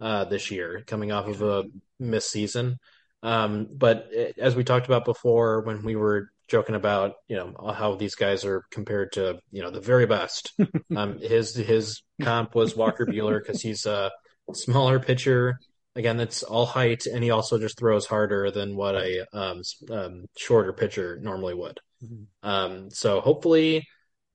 uh, 0.00 0.24
this 0.24 0.50
year, 0.50 0.84
coming 0.86 1.12
off 1.12 1.28
of 1.28 1.42
a 1.42 1.64
missed 2.00 2.30
season. 2.30 2.78
Um, 3.22 3.68
but 3.70 4.08
it- 4.10 4.38
as 4.38 4.56
we 4.56 4.64
talked 4.64 4.86
about 4.86 5.04
before, 5.04 5.60
when 5.62 5.82
we 5.82 5.96
were 5.96 6.30
joking 6.46 6.74
about 6.74 7.14
you 7.26 7.36
know 7.36 7.72
how 7.72 7.94
these 7.94 8.14
guys 8.16 8.44
are 8.44 8.64
compared 8.70 9.12
to 9.12 9.38
you 9.50 9.62
know 9.62 9.70
the 9.70 9.80
very 9.80 10.06
best. 10.06 10.52
um, 10.96 11.18
his 11.18 11.54
his 11.54 12.02
comp 12.22 12.54
was 12.54 12.76
Walker 12.76 13.06
Buehler 13.06 13.38
because 13.38 13.60
he's 13.60 13.84
a 13.86 14.10
smaller 14.52 14.98
pitcher. 14.98 15.58
Again, 15.96 16.16
that's 16.16 16.42
all 16.42 16.66
height, 16.66 17.06
and 17.06 17.22
he 17.22 17.30
also 17.30 17.58
just 17.58 17.78
throws 17.78 18.06
harder 18.06 18.50
than 18.50 18.74
what 18.74 18.96
a 18.96 19.26
um, 19.32 19.62
um, 19.90 20.24
shorter 20.36 20.72
pitcher 20.72 21.18
normally 21.22 21.54
would. 21.54 21.78
Mm-hmm. 22.02 22.48
Um, 22.48 22.90
so 22.90 23.20
hopefully, 23.20 23.86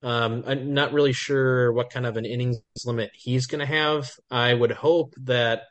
um, 0.02 0.44
I'm 0.46 0.72
not 0.72 0.92
really 0.92 1.12
sure 1.12 1.72
what 1.72 1.90
kind 1.90 2.06
of 2.06 2.16
an 2.16 2.24
innings 2.24 2.58
limit 2.86 3.10
he's 3.14 3.46
going 3.46 3.60
to 3.60 3.66
have. 3.66 4.10
I 4.30 4.54
would 4.54 4.72
hope 4.72 5.14
that 5.24 5.64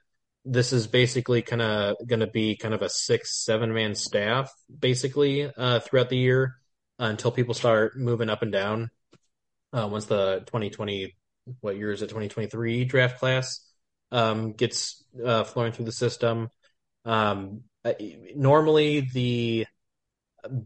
this 0.45 0.73
is 0.73 0.87
basically 0.87 1.41
kind 1.41 1.61
of 1.61 1.95
going 2.07 2.19
to 2.21 2.27
be 2.27 2.55
kind 2.55 2.73
of 2.73 2.81
a 2.81 2.89
six, 2.89 3.43
seven 3.43 3.73
man 3.73 3.95
staff 3.95 4.51
basically 4.77 5.51
uh, 5.57 5.79
throughout 5.79 6.09
the 6.09 6.17
year 6.17 6.55
uh, 6.99 7.05
until 7.05 7.31
people 7.31 7.53
start 7.53 7.97
moving 7.97 8.29
up 8.29 8.41
and 8.41 8.51
down. 8.51 8.91
Uh, 9.73 9.87
once 9.91 10.05
the 10.05 10.39
2020, 10.47 11.15
what 11.61 11.77
year 11.77 11.91
is 11.91 12.01
it, 12.01 12.07
2023 12.07 12.85
draft 12.85 13.19
class 13.19 13.68
um, 14.11 14.53
gets 14.53 15.03
uh, 15.23 15.43
flowing 15.43 15.71
through 15.71 15.85
the 15.85 15.91
system. 15.91 16.49
Um, 17.05 17.61
normally, 18.35 19.01
the 19.01 19.65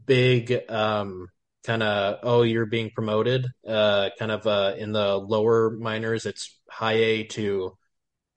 big 0.06 0.60
um, 0.70 1.28
kind 1.64 1.84
of, 1.84 2.20
oh, 2.24 2.42
you're 2.44 2.66
being 2.66 2.92
promoted, 2.94 3.48
uh, 3.68 4.10
kind 4.20 4.32
of 4.32 4.46
uh, 4.46 4.76
in 4.78 4.92
the 4.92 5.18
lower 5.18 5.72
minors, 5.72 6.26
it's 6.26 6.60
high 6.70 6.94
A 6.94 7.24
to 7.24 7.78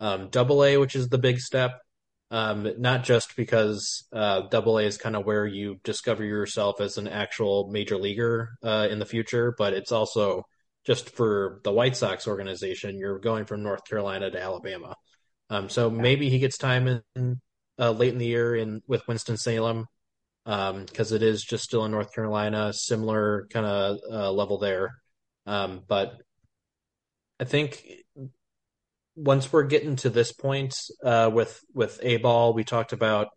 um, 0.00 0.28
double 0.30 0.64
A, 0.64 0.76
which 0.76 0.94
is 0.96 1.08
the 1.08 1.18
big 1.18 1.40
step. 1.40 1.80
Um, 2.28 2.68
not 2.78 3.04
just 3.04 3.36
because 3.36 4.04
uh, 4.12 4.42
double 4.50 4.78
A 4.78 4.82
is 4.82 4.98
kind 4.98 5.14
of 5.14 5.24
where 5.24 5.46
you 5.46 5.78
discover 5.84 6.24
yourself 6.24 6.80
as 6.80 6.98
an 6.98 7.06
actual 7.06 7.68
major 7.70 7.96
leaguer 7.96 8.50
uh, 8.64 8.88
in 8.90 8.98
the 8.98 9.06
future, 9.06 9.54
but 9.56 9.72
it's 9.72 9.92
also 9.92 10.42
just 10.86 11.10
for 11.10 11.60
the 11.64 11.72
White 11.72 11.96
Sox 11.96 12.28
organization, 12.28 12.98
you're 12.98 13.18
going 13.18 13.44
from 13.44 13.62
North 13.62 13.84
Carolina 13.84 14.30
to 14.30 14.40
Alabama. 14.40 14.94
Um, 15.50 15.68
so 15.68 15.90
yeah. 15.90 16.00
maybe 16.00 16.30
he 16.30 16.38
gets 16.38 16.58
time 16.58 17.02
in 17.14 17.40
uh, 17.78 17.90
late 17.90 18.12
in 18.12 18.18
the 18.18 18.26
year 18.26 18.54
in 18.54 18.82
with 18.86 19.06
Winston 19.08 19.36
Salem 19.36 19.86
because 20.44 21.10
um, 21.10 21.16
it 21.16 21.22
is 21.22 21.42
just 21.42 21.64
still 21.64 21.84
in 21.84 21.90
North 21.90 22.12
Carolina, 22.12 22.72
similar 22.72 23.48
kind 23.50 23.66
of 23.66 23.98
uh, 24.10 24.30
level 24.30 24.58
there. 24.58 24.94
Um, 25.44 25.82
but 25.86 26.14
I 27.40 27.44
think 27.44 27.84
once 29.16 29.52
we're 29.52 29.64
getting 29.64 29.96
to 29.96 30.10
this 30.10 30.32
point 30.32 30.74
uh, 31.02 31.30
with 31.32 31.60
with 31.74 31.98
a 32.02 32.18
ball, 32.18 32.52
we 32.54 32.62
talked 32.62 32.92
about 32.92 33.28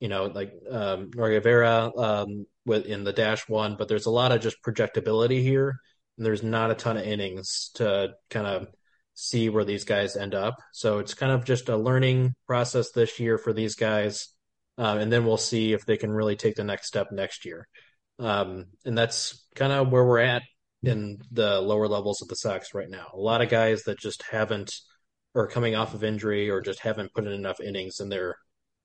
you 0.00 0.08
know 0.08 0.26
like 0.26 0.52
um, 0.70 1.10
Vera 1.12 1.90
um, 1.96 2.46
with 2.64 2.86
in 2.86 3.04
the 3.04 3.12
dash 3.12 3.48
one, 3.48 3.76
but 3.76 3.88
there's 3.88 4.06
a 4.06 4.10
lot 4.10 4.32
of 4.32 4.40
just 4.40 4.62
projectability 4.62 5.42
here, 5.42 5.78
and 6.16 6.26
there's 6.26 6.42
not 6.42 6.70
a 6.70 6.74
ton 6.74 6.96
of 6.96 7.04
innings 7.04 7.70
to 7.74 8.14
kind 8.30 8.46
of 8.46 8.68
see 9.14 9.48
where 9.48 9.64
these 9.64 9.84
guys 9.84 10.16
end 10.16 10.34
up. 10.34 10.56
So 10.72 10.98
it's 10.98 11.14
kind 11.14 11.32
of 11.32 11.44
just 11.44 11.68
a 11.68 11.76
learning 11.76 12.34
process 12.46 12.90
this 12.90 13.18
year 13.18 13.38
for 13.38 13.52
these 13.52 13.74
guys, 13.74 14.28
uh, 14.78 14.96
and 14.98 15.12
then 15.12 15.24
we'll 15.24 15.36
see 15.36 15.72
if 15.72 15.86
they 15.86 15.96
can 15.96 16.10
really 16.10 16.36
take 16.36 16.56
the 16.56 16.64
next 16.64 16.88
step 16.88 17.08
next 17.12 17.44
year. 17.44 17.66
Um, 18.18 18.66
and 18.84 18.96
that's 18.96 19.46
kind 19.54 19.72
of 19.72 19.90
where 19.90 20.04
we're 20.04 20.20
at 20.20 20.42
in 20.82 21.18
the 21.32 21.60
lower 21.60 21.88
levels 21.88 22.22
of 22.22 22.28
the 22.28 22.36
Sox 22.36 22.74
right 22.74 22.88
now. 22.88 23.08
A 23.12 23.18
lot 23.18 23.42
of 23.42 23.48
guys 23.48 23.82
that 23.84 23.98
just 23.98 24.22
haven't 24.30 24.72
or 25.36 25.46
coming 25.46 25.74
off 25.74 25.92
of 25.92 26.02
injury 26.02 26.48
or 26.48 26.62
just 26.62 26.80
haven't 26.80 27.12
put 27.12 27.26
in 27.26 27.32
enough 27.32 27.60
innings 27.60 28.00
in 28.00 28.08
their 28.08 28.36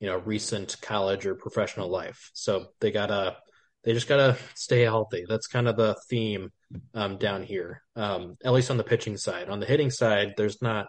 you 0.01 0.07
know 0.07 0.17
recent 0.17 0.75
college 0.81 1.25
or 1.25 1.33
professional 1.33 1.88
life 1.88 2.29
so 2.33 2.67
they 2.81 2.91
gotta 2.91 3.38
they 3.83 3.93
just 3.93 4.07
gotta 4.07 4.38
stay 4.55 4.81
healthy 4.81 5.25
that's 5.27 5.47
kind 5.47 5.67
of 5.67 5.75
the 5.75 5.95
theme 6.09 6.51
um, 6.93 7.17
down 7.17 7.43
here 7.43 7.81
um, 7.95 8.38
at 8.43 8.53
least 8.53 8.71
on 8.71 8.77
the 8.77 8.83
pitching 8.83 9.17
side 9.17 9.50
on 9.50 9.59
the 9.59 9.65
hitting 9.65 9.91
side 9.91 10.33
there's 10.38 10.61
not 10.61 10.88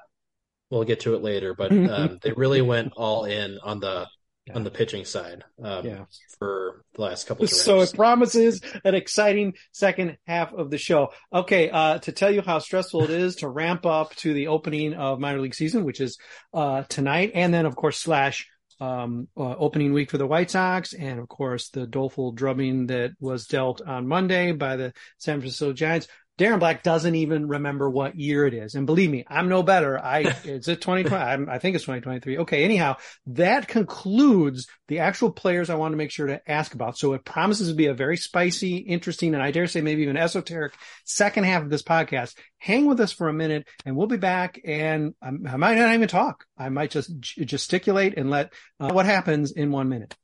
we'll 0.71 0.85
get 0.85 1.01
to 1.01 1.15
it 1.15 1.23
later 1.23 1.55
but 1.55 1.73
um, 1.91 2.19
they 2.23 2.33
really 2.33 2.63
went 2.63 2.93
all 2.97 3.25
in 3.25 3.59
on 3.63 3.81
the 3.81 4.07
yeah. 4.47 4.55
on 4.55 4.65
the 4.65 4.71
pitching 4.71 5.05
side 5.05 5.45
um, 5.63 5.87
yeah. 5.87 6.05
for 6.39 6.85
the 6.95 7.03
last 7.03 7.27
couple 7.27 7.45
of. 7.45 7.51
So 7.63 7.81
it 7.81 7.95
promises 7.95 8.61
an 8.85 8.95
exciting 8.95 9.55
second 9.73 10.19
half 10.27 10.53
of 10.53 10.71
the 10.71 10.79
show. 10.79 11.13
Okay, 11.33 11.71
uh, 11.71 11.99
to 12.01 12.13
tell 12.13 12.31
you 12.31 12.43
how 12.43 12.59
stressful 12.59 13.05
it 13.05 13.11
is 13.11 13.37
to 13.37 13.49
ramp 13.49 13.87
up 13.87 14.15
to 14.17 14.35
the 14.35 14.49
opening 14.49 14.95
of 14.95 15.21
minor 15.21 15.41
league 15.41 15.55
season, 15.55 15.85
which 15.85 16.01
is 16.01 16.19
uh, 16.53 16.83
tonight, 16.89 17.33
and 17.35 17.53
then 17.55 17.67
of 17.67 17.77
course 17.77 17.99
slash 17.99 18.49
um, 18.83 19.29
uh, 19.37 19.55
opening 19.59 19.93
week 19.93 20.11
for 20.11 20.19
the 20.19 20.27
White 20.27 20.51
Sox, 20.51 20.93
and 20.93 21.21
of 21.21 21.29
course 21.29 21.69
the 21.69 21.87
doleful 21.87 22.33
drubbing 22.33 22.89
that 22.89 23.13
was 23.21 23.47
dealt 23.47 23.81
on 23.81 24.09
Monday 24.09 24.51
by 24.51 24.75
the 24.75 24.93
San 25.19 25.39
Francisco 25.41 25.73
Giants. 25.73 26.09
Darren 26.39 26.59
Black 26.59 26.83
doesn't 26.83 27.15
even 27.15 27.47
remember 27.47 27.91
what 27.91 28.19
year 28.19 28.47
it 28.47 28.55
is. 28.55 28.75
And 28.75 28.87
believe 28.87 29.11
me, 29.11 29.25
I'm 29.29 29.49
no 29.49 29.63
better. 29.63 30.03
I, 30.03 30.21
it's 30.45 30.69
a 30.69 30.77
2020. 30.77 31.15
I'm, 31.15 31.49
I 31.49 31.59
think 31.59 31.77
it's 31.77 31.85
2023. 31.85 32.39
Okay. 32.39 32.65
Anyhow, 32.65 32.97
that 33.27 33.69
concludes 33.69 34.67
the 34.89 35.01
actual 35.01 35.31
players 35.31 35.69
I 35.69 35.75
want 35.75 35.93
to 35.93 35.97
make 35.97 36.11
sure 36.11 36.29
to 36.29 36.41
ask 36.51 36.75
about. 36.75 36.97
So 36.97 37.13
it 37.13 37.25
promises 37.25 37.69
to 37.69 37.75
be 37.75 37.87
a 37.87 37.95
very 37.95 38.17
spicy, 38.17 38.77
interesting, 38.79 39.35
and 39.35 39.43
I 39.43 39.51
dare 39.51 39.67
say 39.67 39.83
maybe 39.83 40.03
even 40.03 40.17
esoteric 40.17 40.75
second 41.05 41.45
half 41.45 41.63
of 41.63 41.71
this 41.71 41.83
podcast. 41.83 42.35
Hang 42.59 42.87
with 42.87 43.01
us 43.01 43.13
for 43.13 43.29
a 43.29 43.35
minute 43.35 43.69
and 43.85 43.95
we'll 43.95 44.07
be 44.07 44.17
back. 44.17 44.61
And 44.65 45.15
I, 45.23 45.29
I 45.29 45.57
might 45.57 45.77
not 45.77 45.95
even 45.95 46.09
talk. 46.09 46.45
I 46.57 46.71
might 46.71 46.91
just 46.91 47.19
gesticulate 47.21 48.17
and 48.17 48.31
let 48.31 48.53
uh, 48.81 48.91
what 48.91 49.07
happens 49.07 49.53
in 49.53 49.71
one 49.71 49.89
minute. 49.89 50.17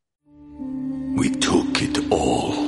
We 1.18 1.30
took 1.30 1.82
it 1.82 2.10
all. 2.10 2.67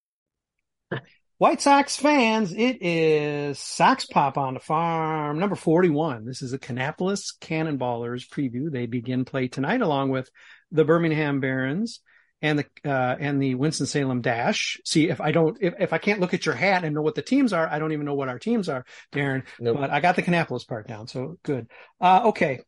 White 1.41 1.59
Sox 1.59 1.95
fans, 1.95 2.53
it 2.53 2.83
is 2.83 3.57
Sox 3.57 4.05
Pop 4.05 4.37
on 4.37 4.53
the 4.53 4.59
Farm 4.59 5.39
number 5.39 5.55
41. 5.55 6.23
This 6.23 6.43
is 6.43 6.53
a 6.53 6.59
Kannapolis 6.59 7.35
Cannonballers 7.41 8.29
preview. 8.29 8.71
They 8.71 8.85
begin 8.85 9.25
play 9.25 9.47
tonight 9.47 9.81
along 9.81 10.11
with 10.11 10.29
the 10.71 10.85
Birmingham 10.85 11.39
Barons 11.39 12.01
and 12.43 12.59
the 12.59 12.65
uh, 12.85 13.15
and 13.19 13.41
the 13.41 13.55
Winston 13.55 13.87
Salem 13.87 14.21
Dash. 14.21 14.79
See 14.85 15.09
if 15.09 15.19
I 15.19 15.31
don't 15.31 15.57
if, 15.59 15.73
if 15.79 15.93
I 15.93 15.97
can't 15.97 16.19
look 16.19 16.35
at 16.35 16.45
your 16.45 16.53
hat 16.53 16.83
and 16.83 16.93
know 16.93 17.01
what 17.01 17.15
the 17.15 17.23
teams 17.23 17.53
are, 17.53 17.67
I 17.67 17.79
don't 17.79 17.91
even 17.91 18.05
know 18.05 18.13
what 18.13 18.29
our 18.29 18.37
teams 18.37 18.69
are, 18.69 18.85
Darren. 19.11 19.41
Nope. 19.59 19.77
But 19.79 19.89
I 19.89 19.99
got 19.99 20.17
the 20.17 20.21
Kannapolis 20.21 20.67
part 20.67 20.87
down, 20.87 21.07
so 21.07 21.39
good. 21.41 21.71
Uh, 21.99 22.21
okay, 22.25 22.59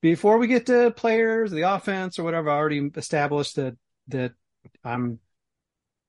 before 0.00 0.38
we 0.38 0.46
get 0.46 0.66
to 0.66 0.92
players, 0.92 1.50
the 1.50 1.62
offense 1.62 2.20
or 2.20 2.22
whatever, 2.22 2.50
I 2.50 2.54
already 2.54 2.88
established 2.94 3.56
that 3.56 3.76
that 4.06 4.34
I'm 4.84 5.18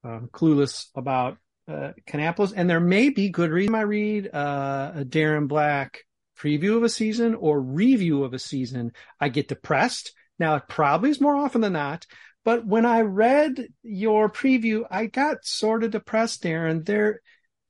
uh, 0.04 0.20
clueless 0.32 0.90
about 0.94 1.40
uh, 1.68 1.92
Kannapolis, 2.08 2.54
and 2.56 2.70
there 2.70 2.80
may 2.80 3.10
be 3.10 3.30
good 3.30 3.52
reason 3.52 3.76
I 3.76 3.82
read 3.82 4.30
uh, 4.34 4.92
a 4.96 5.06
Darren 5.06 5.48
Black 5.48 6.06
preview 6.38 6.78
of 6.78 6.84
a 6.84 6.90
season 6.90 7.36
or 7.36 7.60
review 7.62 8.24
of 8.24 8.34
a 8.34 8.40
season, 8.40 8.92
I 9.20 9.30
get 9.30 9.48
depressed. 9.48 10.14
Now 10.40 10.56
it 10.56 10.64
probably 10.68 11.10
is 11.10 11.22
more 11.22 11.36
often 11.36 11.62
than 11.62 11.74
not, 11.74 12.06
but 12.44 12.66
when 12.66 12.86
I 12.86 13.02
read 13.02 13.68
your 13.84 14.30
preview, 14.30 14.86
I 14.90 15.06
got 15.06 15.46
sort 15.46 15.84
of 15.84 15.92
depressed, 15.92 16.44
Darren. 16.44 16.86
There, 16.86 17.22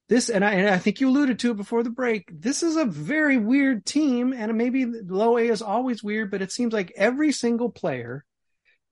this, 0.10 0.30
and 0.30 0.44
I, 0.44 0.54
and 0.54 0.70
I 0.70 0.78
think 0.78 1.00
you 1.00 1.10
alluded 1.10 1.40
to 1.40 1.52
it 1.52 1.58
before 1.58 1.84
the 1.84 1.90
break. 1.90 2.30
This 2.32 2.64
is 2.64 2.76
a 2.76 2.86
very 2.86 3.38
weird 3.38 3.86
team, 3.86 4.34
and 4.34 4.58
maybe 4.58 4.86
low 4.86 5.38
A 5.38 5.48
is 5.48 5.62
always 5.62 6.04
weird, 6.04 6.32
but 6.32 6.42
it 6.42 6.52
seems 6.52 6.74
like 6.74 6.94
every 6.96 7.32
single 7.32 7.70
player 7.70 8.26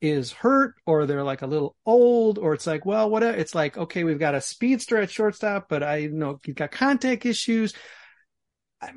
is 0.02 0.32
hurt 0.32 0.76
or 0.86 1.06
they're 1.06 1.24
like 1.24 1.44
a 1.44 1.48
little 1.48 1.76
old 1.86 2.38
or 2.38 2.54
it's 2.54 2.68
like, 2.68 2.86
well, 2.86 3.10
what, 3.10 3.24
it's 3.24 3.56
like, 3.56 3.78
okay, 3.78 4.04
we've 4.04 4.20
got 4.20 4.36
a 4.36 4.42
speedster 4.42 4.98
at 4.98 5.12
shortstop, 5.12 5.68
but 5.70 5.84
I 5.84 5.98
you 5.98 6.12
know 6.12 6.40
you've 6.46 6.56
got 6.56 6.72
contact 6.72 7.26
issues. 7.26 7.74
I, 8.82 8.92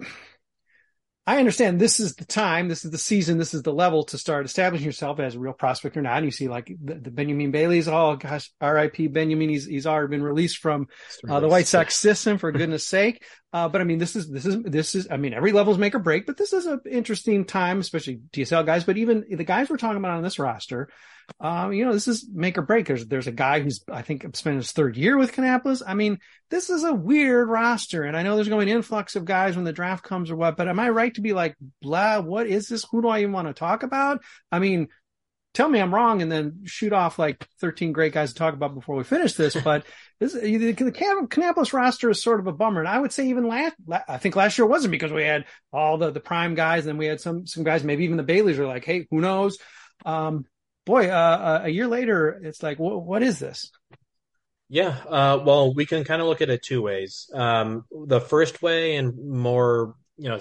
I 1.26 1.38
understand 1.38 1.80
this 1.80 2.00
is 2.00 2.16
the 2.16 2.26
time, 2.26 2.68
this 2.68 2.84
is 2.84 2.90
the 2.90 2.98
season, 2.98 3.38
this 3.38 3.54
is 3.54 3.62
the 3.62 3.72
level 3.72 4.04
to 4.04 4.18
start 4.18 4.44
establishing 4.44 4.84
yourself 4.84 5.20
as 5.20 5.34
a 5.34 5.38
real 5.38 5.54
prospect 5.54 5.96
or 5.96 6.02
not. 6.02 6.18
And 6.18 6.26
you 6.26 6.30
see 6.30 6.48
like 6.48 6.66
the, 6.82 6.96
the 6.96 7.10
Benyamin 7.10 7.50
Bailey's, 7.50 7.88
oh 7.88 8.16
gosh, 8.16 8.50
RIP 8.60 9.10
Benjamin, 9.10 9.48
he's, 9.48 9.64
he's 9.64 9.86
already 9.86 10.10
been 10.10 10.22
released 10.22 10.58
from 10.58 10.88
uh, 11.26 11.40
the 11.40 11.48
White 11.48 11.66
Sox 11.66 11.96
system 11.96 12.36
for 12.36 12.52
goodness 12.52 12.86
sake. 12.88 13.24
Uh, 13.54 13.68
but 13.68 13.80
I 13.80 13.84
mean, 13.84 13.98
this 13.98 14.16
is, 14.16 14.28
this 14.28 14.44
is, 14.44 14.64
this 14.64 14.96
is, 14.96 15.06
I 15.08 15.16
mean, 15.16 15.32
every 15.32 15.52
level's 15.52 15.78
make 15.78 15.94
or 15.94 16.00
break, 16.00 16.26
but 16.26 16.36
this 16.36 16.52
is 16.52 16.66
an 16.66 16.80
interesting 16.90 17.44
time, 17.44 17.78
especially 17.78 18.20
DSL 18.32 18.66
guys, 18.66 18.82
but 18.82 18.96
even 18.96 19.24
the 19.30 19.44
guys 19.44 19.70
we're 19.70 19.76
talking 19.76 19.96
about 19.96 20.16
on 20.16 20.24
this 20.24 20.40
roster, 20.40 20.88
um, 21.38 21.72
you 21.72 21.84
know, 21.84 21.92
this 21.92 22.08
is 22.08 22.28
make 22.34 22.58
or 22.58 22.62
break. 22.62 22.86
There's, 22.86 23.06
there's 23.06 23.28
a 23.28 23.32
guy 23.32 23.60
who's, 23.60 23.84
I 23.88 24.02
think, 24.02 24.36
spent 24.36 24.56
his 24.56 24.72
third 24.72 24.96
year 24.96 25.16
with 25.16 25.32
Kannapolis. 25.32 25.82
I 25.86 25.94
mean, 25.94 26.18
this 26.50 26.68
is 26.68 26.82
a 26.82 26.92
weird 26.92 27.48
roster. 27.48 28.02
And 28.02 28.16
I 28.16 28.24
know 28.24 28.34
there's 28.34 28.48
going 28.48 28.60
to 28.60 28.66
be 28.66 28.72
an 28.72 28.76
influx 28.76 29.14
of 29.14 29.24
guys 29.24 29.54
when 29.54 29.64
the 29.64 29.72
draft 29.72 30.02
comes 30.02 30.32
or 30.32 30.36
what, 30.36 30.56
but 30.56 30.66
am 30.66 30.80
I 30.80 30.88
right 30.90 31.14
to 31.14 31.20
be 31.20 31.32
like, 31.32 31.54
blah, 31.80 32.20
what 32.20 32.48
is 32.48 32.66
this? 32.66 32.84
Who 32.90 33.02
do 33.02 33.08
I 33.08 33.20
even 33.20 33.32
want 33.32 33.46
to 33.46 33.54
talk 33.54 33.84
about? 33.84 34.20
I 34.50 34.58
mean, 34.58 34.88
tell 35.54 35.68
me 35.68 35.80
I'm 35.80 35.94
wrong 35.94 36.20
and 36.20 36.30
then 36.30 36.62
shoot 36.64 36.92
off 36.92 37.18
like 37.18 37.46
13 37.60 37.92
great 37.92 38.12
guys 38.12 38.32
to 38.32 38.34
talk 38.34 38.54
about 38.54 38.74
before 38.74 38.96
we 38.96 39.04
finish 39.04 39.34
this. 39.34 39.54
But 39.54 39.86
this, 40.20 40.32
the, 40.34 40.72
the 40.72 40.92
Kannapolis 40.92 41.72
roster 41.72 42.10
is 42.10 42.22
sort 42.22 42.40
of 42.40 42.48
a 42.48 42.52
bummer. 42.52 42.80
And 42.80 42.88
I 42.88 42.98
would 42.98 43.12
say 43.12 43.28
even 43.28 43.46
last, 43.46 43.76
I 44.08 44.18
think 44.18 44.36
last 44.36 44.58
year 44.58 44.66
wasn't 44.66 44.90
because 44.90 45.12
we 45.12 45.22
had 45.22 45.46
all 45.72 45.96
the, 45.96 46.10
the 46.10 46.20
prime 46.20 46.54
guys 46.54 46.80
and 46.80 46.88
then 46.88 46.98
we 46.98 47.06
had 47.06 47.20
some, 47.20 47.46
some 47.46 47.62
guys, 47.62 47.84
maybe 47.84 48.04
even 48.04 48.16
the 48.16 48.24
Baileys 48.24 48.58
were 48.58 48.66
like, 48.66 48.84
Hey, 48.84 49.06
who 49.10 49.20
knows? 49.20 49.56
Um, 50.04 50.44
boy, 50.84 51.08
uh, 51.08 51.12
uh, 51.12 51.60
a 51.64 51.70
year 51.70 51.86
later, 51.86 52.40
it's 52.42 52.62
like, 52.62 52.78
wh- 52.78 53.06
what 53.06 53.22
is 53.22 53.38
this? 53.38 53.70
Yeah, 54.68 54.96
uh, 55.08 55.40
well, 55.44 55.72
we 55.72 55.86
can 55.86 56.04
kind 56.04 56.20
of 56.20 56.26
look 56.26 56.40
at 56.40 56.50
it 56.50 56.62
two 56.64 56.82
ways. 56.82 57.30
Um, 57.32 57.84
the 57.90 58.20
first 58.20 58.60
way, 58.60 58.96
and 58.96 59.14
more, 59.16 59.94
you 60.16 60.28
know, 60.28 60.40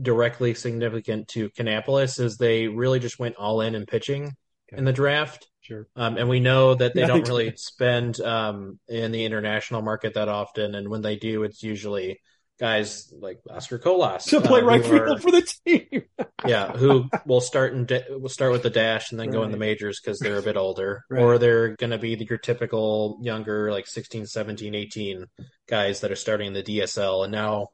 directly 0.00 0.54
significant 0.54 1.28
to 1.28 1.48
Kannapolis, 1.50 2.20
is 2.20 2.36
they 2.36 2.66
really 2.66 2.98
just 2.98 3.18
went 3.18 3.36
all 3.36 3.62
in 3.62 3.74
in 3.74 3.86
pitching 3.86 4.36
okay. 4.72 4.78
in 4.78 4.84
the 4.84 4.92
draft. 4.92 5.46
Sure. 5.62 5.86
Um, 5.94 6.16
and 6.16 6.28
we 6.28 6.40
know 6.40 6.74
that 6.74 6.94
they 6.94 7.06
don't 7.06 7.28
really 7.28 7.54
spend 7.56 8.20
um, 8.20 8.78
in 8.88 9.12
the 9.12 9.24
international 9.24 9.82
market 9.82 10.14
that 10.14 10.28
often, 10.28 10.74
and 10.74 10.88
when 10.88 11.02
they 11.02 11.16
do, 11.16 11.42
it's 11.42 11.62
usually 11.62 12.20
guys 12.60 13.12
like 13.18 13.40
Oscar 13.48 13.78
Colas 13.78 14.26
to 14.26 14.40
play 14.40 14.60
uh, 14.60 14.64
right 14.64 14.84
field 14.84 15.08
are, 15.08 15.18
for 15.18 15.30
the 15.30 15.42
team. 15.64 16.02
yeah, 16.46 16.72
who 16.72 17.08
will 17.24 17.40
start 17.40 17.72
and 17.72 17.86
da- 17.86 18.04
will 18.10 18.28
start 18.28 18.52
with 18.52 18.62
the 18.62 18.70
dash 18.70 19.10
and 19.10 19.18
then 19.18 19.28
right. 19.28 19.34
go 19.34 19.42
in 19.42 19.50
the 19.50 19.56
majors 19.56 20.00
because 20.00 20.18
they're 20.18 20.38
a 20.38 20.42
bit 20.42 20.56
older, 20.56 21.04
right. 21.08 21.22
or 21.22 21.38
they're 21.38 21.74
going 21.76 21.90
to 21.90 21.98
be 21.98 22.10
your 22.28 22.38
typical 22.38 23.18
younger, 23.22 23.72
like 23.72 23.86
16, 23.86 24.26
17, 24.26 24.74
18 24.74 25.26
guys 25.68 26.00
that 26.00 26.12
are 26.12 26.16
starting 26.16 26.48
in 26.48 26.52
the 26.52 26.62
DSL, 26.62 27.24
and 27.24 27.32
now 27.32 27.68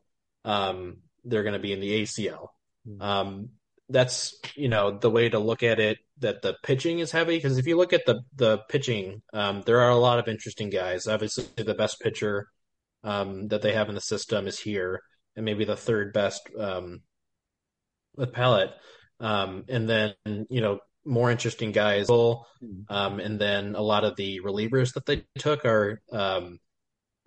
um, 0.44 0.98
they're 1.24 1.42
going 1.42 1.52
to 1.52 1.58
be 1.58 1.72
in 1.72 1.80
the 1.80 2.02
ACL. 2.02 2.48
Mm-hmm. 2.88 3.02
Um, 3.02 3.48
that's 3.88 4.38
you 4.54 4.68
know 4.68 4.98
the 4.98 5.10
way 5.10 5.28
to 5.28 5.38
look 5.38 5.62
at 5.62 5.80
it. 5.80 5.98
That 6.20 6.40
the 6.40 6.56
pitching 6.62 7.00
is 7.00 7.10
heavy 7.10 7.36
because 7.36 7.58
if 7.58 7.66
you 7.66 7.76
look 7.76 7.92
at 7.92 8.06
the 8.06 8.22
the 8.34 8.58
pitching, 8.68 9.22
um, 9.34 9.62
there 9.66 9.80
are 9.80 9.90
a 9.90 9.96
lot 9.96 10.18
of 10.18 10.28
interesting 10.28 10.70
guys. 10.70 11.06
Obviously, 11.06 11.44
the 11.56 11.74
best 11.74 12.00
pitcher 12.00 12.46
um, 13.04 13.48
that 13.48 13.60
they 13.62 13.74
have 13.74 13.88
in 13.88 13.94
the 13.94 14.00
system 14.00 14.46
is 14.46 14.58
here, 14.58 15.02
and 15.34 15.44
maybe 15.44 15.64
the 15.64 15.76
third 15.76 16.12
best 16.12 16.48
um, 16.58 17.02
with 18.16 18.32
Pallette. 18.32 18.72
Um, 19.20 19.64
and 19.68 19.88
then 19.88 20.14
you 20.24 20.60
know 20.60 20.80
more 21.04 21.30
interesting 21.30 21.72
guys, 21.72 22.08
um, 22.10 23.20
and 23.20 23.38
then 23.38 23.74
a 23.74 23.82
lot 23.82 24.04
of 24.04 24.16
the 24.16 24.40
relievers 24.44 24.94
that 24.94 25.06
they 25.06 25.24
took 25.38 25.64
are 25.64 26.00
um, 26.12 26.58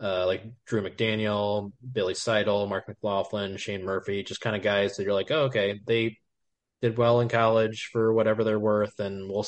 uh, 0.01 0.25
like 0.25 0.43
Drew 0.65 0.81
McDaniel, 0.81 1.72
Billy 1.91 2.13
Seidl, 2.13 2.67
Mark 2.67 2.88
McLaughlin, 2.88 3.58
Shane 3.58 3.84
Murphy, 3.84 4.24
just 4.24 4.41
kind 4.41 4.55
of 4.55 4.62
guys 4.62 4.96
that 4.96 5.03
you're 5.03 5.13
like, 5.13 5.31
oh, 5.31 5.43
okay, 5.46 5.79
they 5.86 6.17
did 6.81 6.98
well 6.98 7.21
in 7.21 7.29
college 7.29 7.89
for 7.91 8.13
whatever 8.13 8.43
they're 8.43 8.59
worth, 8.59 9.00
and 9.00 9.29
we'll 9.29 9.46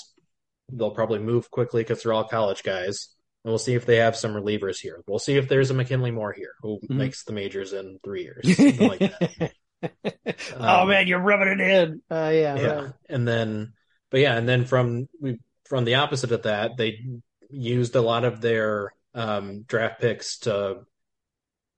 they'll 0.72 0.92
probably 0.92 1.20
move 1.20 1.52
quickly 1.52 1.84
because 1.84 2.04
they're 2.04 2.14
all 2.14 2.28
college 2.28 2.64
guys. 2.64 3.10
And 3.44 3.52
we'll 3.52 3.60
see 3.60 3.74
if 3.74 3.86
they 3.86 3.98
have 3.98 4.16
some 4.16 4.34
relievers 4.34 4.80
here. 4.80 5.02
We'll 5.08 5.20
see 5.20 5.36
if 5.36 5.48
there's 5.48 5.72
a 5.72 5.74
McKinley 5.74 6.12
Moore 6.12 6.32
here 6.32 6.54
who 6.62 6.78
mm-hmm. 6.78 6.98
makes 6.98 7.24
the 7.24 7.34
majors 7.34 7.74
in 7.74 8.00
three 8.04 8.24
years. 8.24 8.60
like 8.80 9.12
oh 10.60 10.82
um, 10.82 10.90
man, 10.90 11.08
you're 11.08 11.20
rubbing 11.20 11.60
it 11.60 11.62
in. 11.62 12.02
Uh, 12.10 12.32
yeah. 12.34 12.56
Yeah. 12.56 12.68
Right. 12.68 12.94
And 13.10 13.28
then, 13.28 13.74
but 14.10 14.20
yeah, 14.20 14.38
and 14.38 14.48
then 14.48 14.66
from 14.66 15.08
we 15.20 15.40
from 15.66 15.86
the 15.86 15.96
opposite 15.96 16.32
of 16.32 16.44
that, 16.44 16.78
they 16.78 17.00
used 17.50 17.96
a 17.96 18.02
lot 18.02 18.26
of 18.26 18.42
their 18.42 18.94
um, 19.14 19.64
draft 19.64 20.02
picks 20.02 20.40
to 20.40 20.82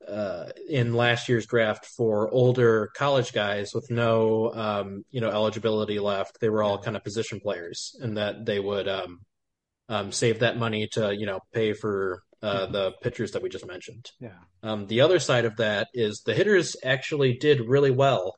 uh, 0.07 0.49
in 0.69 0.93
last 0.93 1.29
year's 1.29 1.45
draft 1.45 1.85
for 1.85 2.29
older 2.29 2.89
college 2.95 3.33
guys 3.33 3.73
with 3.73 3.89
no 3.89 4.51
um, 4.53 5.05
you 5.09 5.21
know 5.21 5.29
eligibility 5.29 5.99
left. 5.99 6.39
They 6.39 6.49
were 6.49 6.63
all 6.63 6.79
kind 6.79 6.95
of 6.97 7.03
position 7.03 7.39
players, 7.39 7.95
and 8.01 8.17
that 8.17 8.45
they 8.45 8.59
would 8.59 8.87
um, 8.87 9.19
um, 9.89 10.11
save 10.11 10.39
that 10.39 10.57
money 10.57 10.87
to 10.93 11.15
you 11.15 11.25
know 11.25 11.39
pay 11.53 11.73
for 11.73 12.23
uh, 12.41 12.65
the 12.65 12.91
pitchers 13.01 13.31
that 13.31 13.41
we 13.41 13.49
just 13.49 13.65
mentioned. 13.65 14.11
Yeah. 14.19 14.39
Um, 14.61 14.87
the 14.87 15.01
other 15.01 15.19
side 15.19 15.45
of 15.45 15.57
that 15.57 15.87
is 15.93 16.23
the 16.25 16.33
hitters 16.33 16.75
actually 16.83 17.37
did 17.37 17.61
really 17.61 17.91
well 17.91 18.35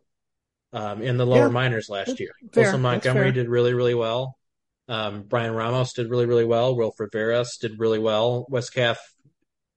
um, 0.74 1.02
in 1.02 1.18
the 1.18 1.26
lower 1.26 1.48
yeah. 1.48 1.52
minors 1.52 1.90
last 1.90 2.20
year. 2.20 2.32
Colson 2.54 2.82
Montgomery 2.82 3.32
did 3.32 3.50
really 3.50 3.74
really 3.74 3.96
well. 3.96 4.38
Um, 4.88 5.24
Bryan 5.24 5.56
Ramos 5.56 5.94
did 5.94 6.10
really 6.10 6.28
really 6.28 6.46
well. 6.46 6.76
Wilfred 6.76 7.12
Veras 7.12 7.60
did 7.60 7.80
really 7.80 8.00
well. 8.00 8.46
Wes 8.50 8.70
Kath 8.70 9.00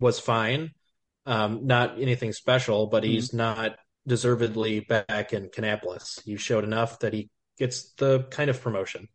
was 0.01 0.21
fine, 0.21 0.71
um, 1.29 1.67
not 1.67 2.01
anything 2.01 2.33
special, 2.33 2.87
but 2.87 3.03
mm-hmm. 3.03 3.13
he's 3.13 3.33
not 3.33 3.77
deservedly 4.07 4.81
back 4.81 5.33
in 5.33 5.49
Kannapolis. 5.49 6.23
He 6.25 6.37
showed 6.37 6.65
enough 6.65 7.01
that 7.01 7.13
he 7.13 7.31
gets 7.59 7.93
the 7.93 8.25
kind 8.31 8.51
of 8.51 8.61
promotion 8.61 9.09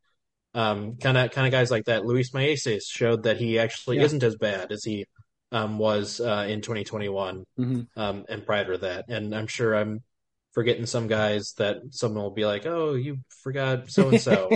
um, 0.53 0.97
kind 0.97 1.17
of 1.17 1.31
kind 1.31 1.47
of 1.47 1.51
guys 1.51 1.71
like 1.71 1.85
that. 1.85 2.05
Luis 2.05 2.31
Mieses 2.31 2.83
showed 2.89 3.23
that 3.23 3.37
he 3.37 3.59
actually 3.59 3.97
yeah. 3.97 4.03
isn't 4.03 4.23
as 4.23 4.35
bad 4.35 4.71
as 4.71 4.83
he 4.83 5.05
um, 5.51 5.77
was 5.77 6.19
uh, 6.19 6.45
in 6.47 6.61
2021 6.61 7.45
mm-hmm. 7.59 7.81
um, 7.99 8.25
and 8.29 8.45
prior 8.45 8.65
to 8.71 8.77
that. 8.79 9.05
And 9.09 9.35
I'm 9.35 9.47
sure 9.47 9.75
I'm 9.75 10.03
forgetting 10.51 10.85
some 10.85 11.07
guys 11.07 11.53
that 11.57 11.77
someone 11.91 12.23
will 12.23 12.31
be 12.31 12.45
like, 12.45 12.65
"Oh, 12.65 12.93
you 12.93 13.19
forgot 13.41 13.89
so 13.89 14.09
and 14.09 14.21
so." 14.21 14.49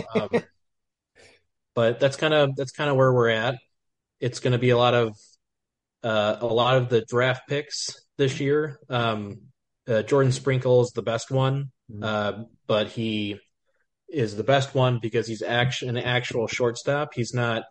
But 1.73 1.99
that's 1.99 2.17
kind 2.17 2.33
of 2.33 2.55
that's 2.55 2.71
kind 2.71 2.89
of 2.89 2.95
where 2.95 3.13
we're 3.13 3.29
at. 3.29 3.59
It's 4.19 4.39
going 4.39 4.53
to 4.53 4.57
be 4.57 4.71
a 4.71 4.77
lot 4.77 4.95
of 4.95 5.15
uh, 6.03 6.37
a 6.39 6.45
lot 6.45 6.77
of 6.77 6.89
the 6.89 7.01
draft 7.01 7.47
picks 7.47 7.89
this 8.17 8.39
year. 8.39 8.79
Um, 8.89 9.41
uh, 9.87 10.03
Jordan 10.03 10.31
Sprinkle 10.31 10.81
is 10.81 10.91
the 10.91 11.01
best 11.01 11.31
one, 11.31 11.71
mm-hmm. 11.91 12.03
uh, 12.03 12.43
but 12.67 12.87
he 12.87 13.39
is 14.09 14.35
the 14.35 14.43
best 14.43 14.75
one 14.75 14.99
because 15.01 15.27
he's 15.27 15.41
act- 15.41 15.81
an 15.81 15.97
actual 15.97 16.47
shortstop. 16.47 17.13
He's 17.13 17.33
not 17.33 17.63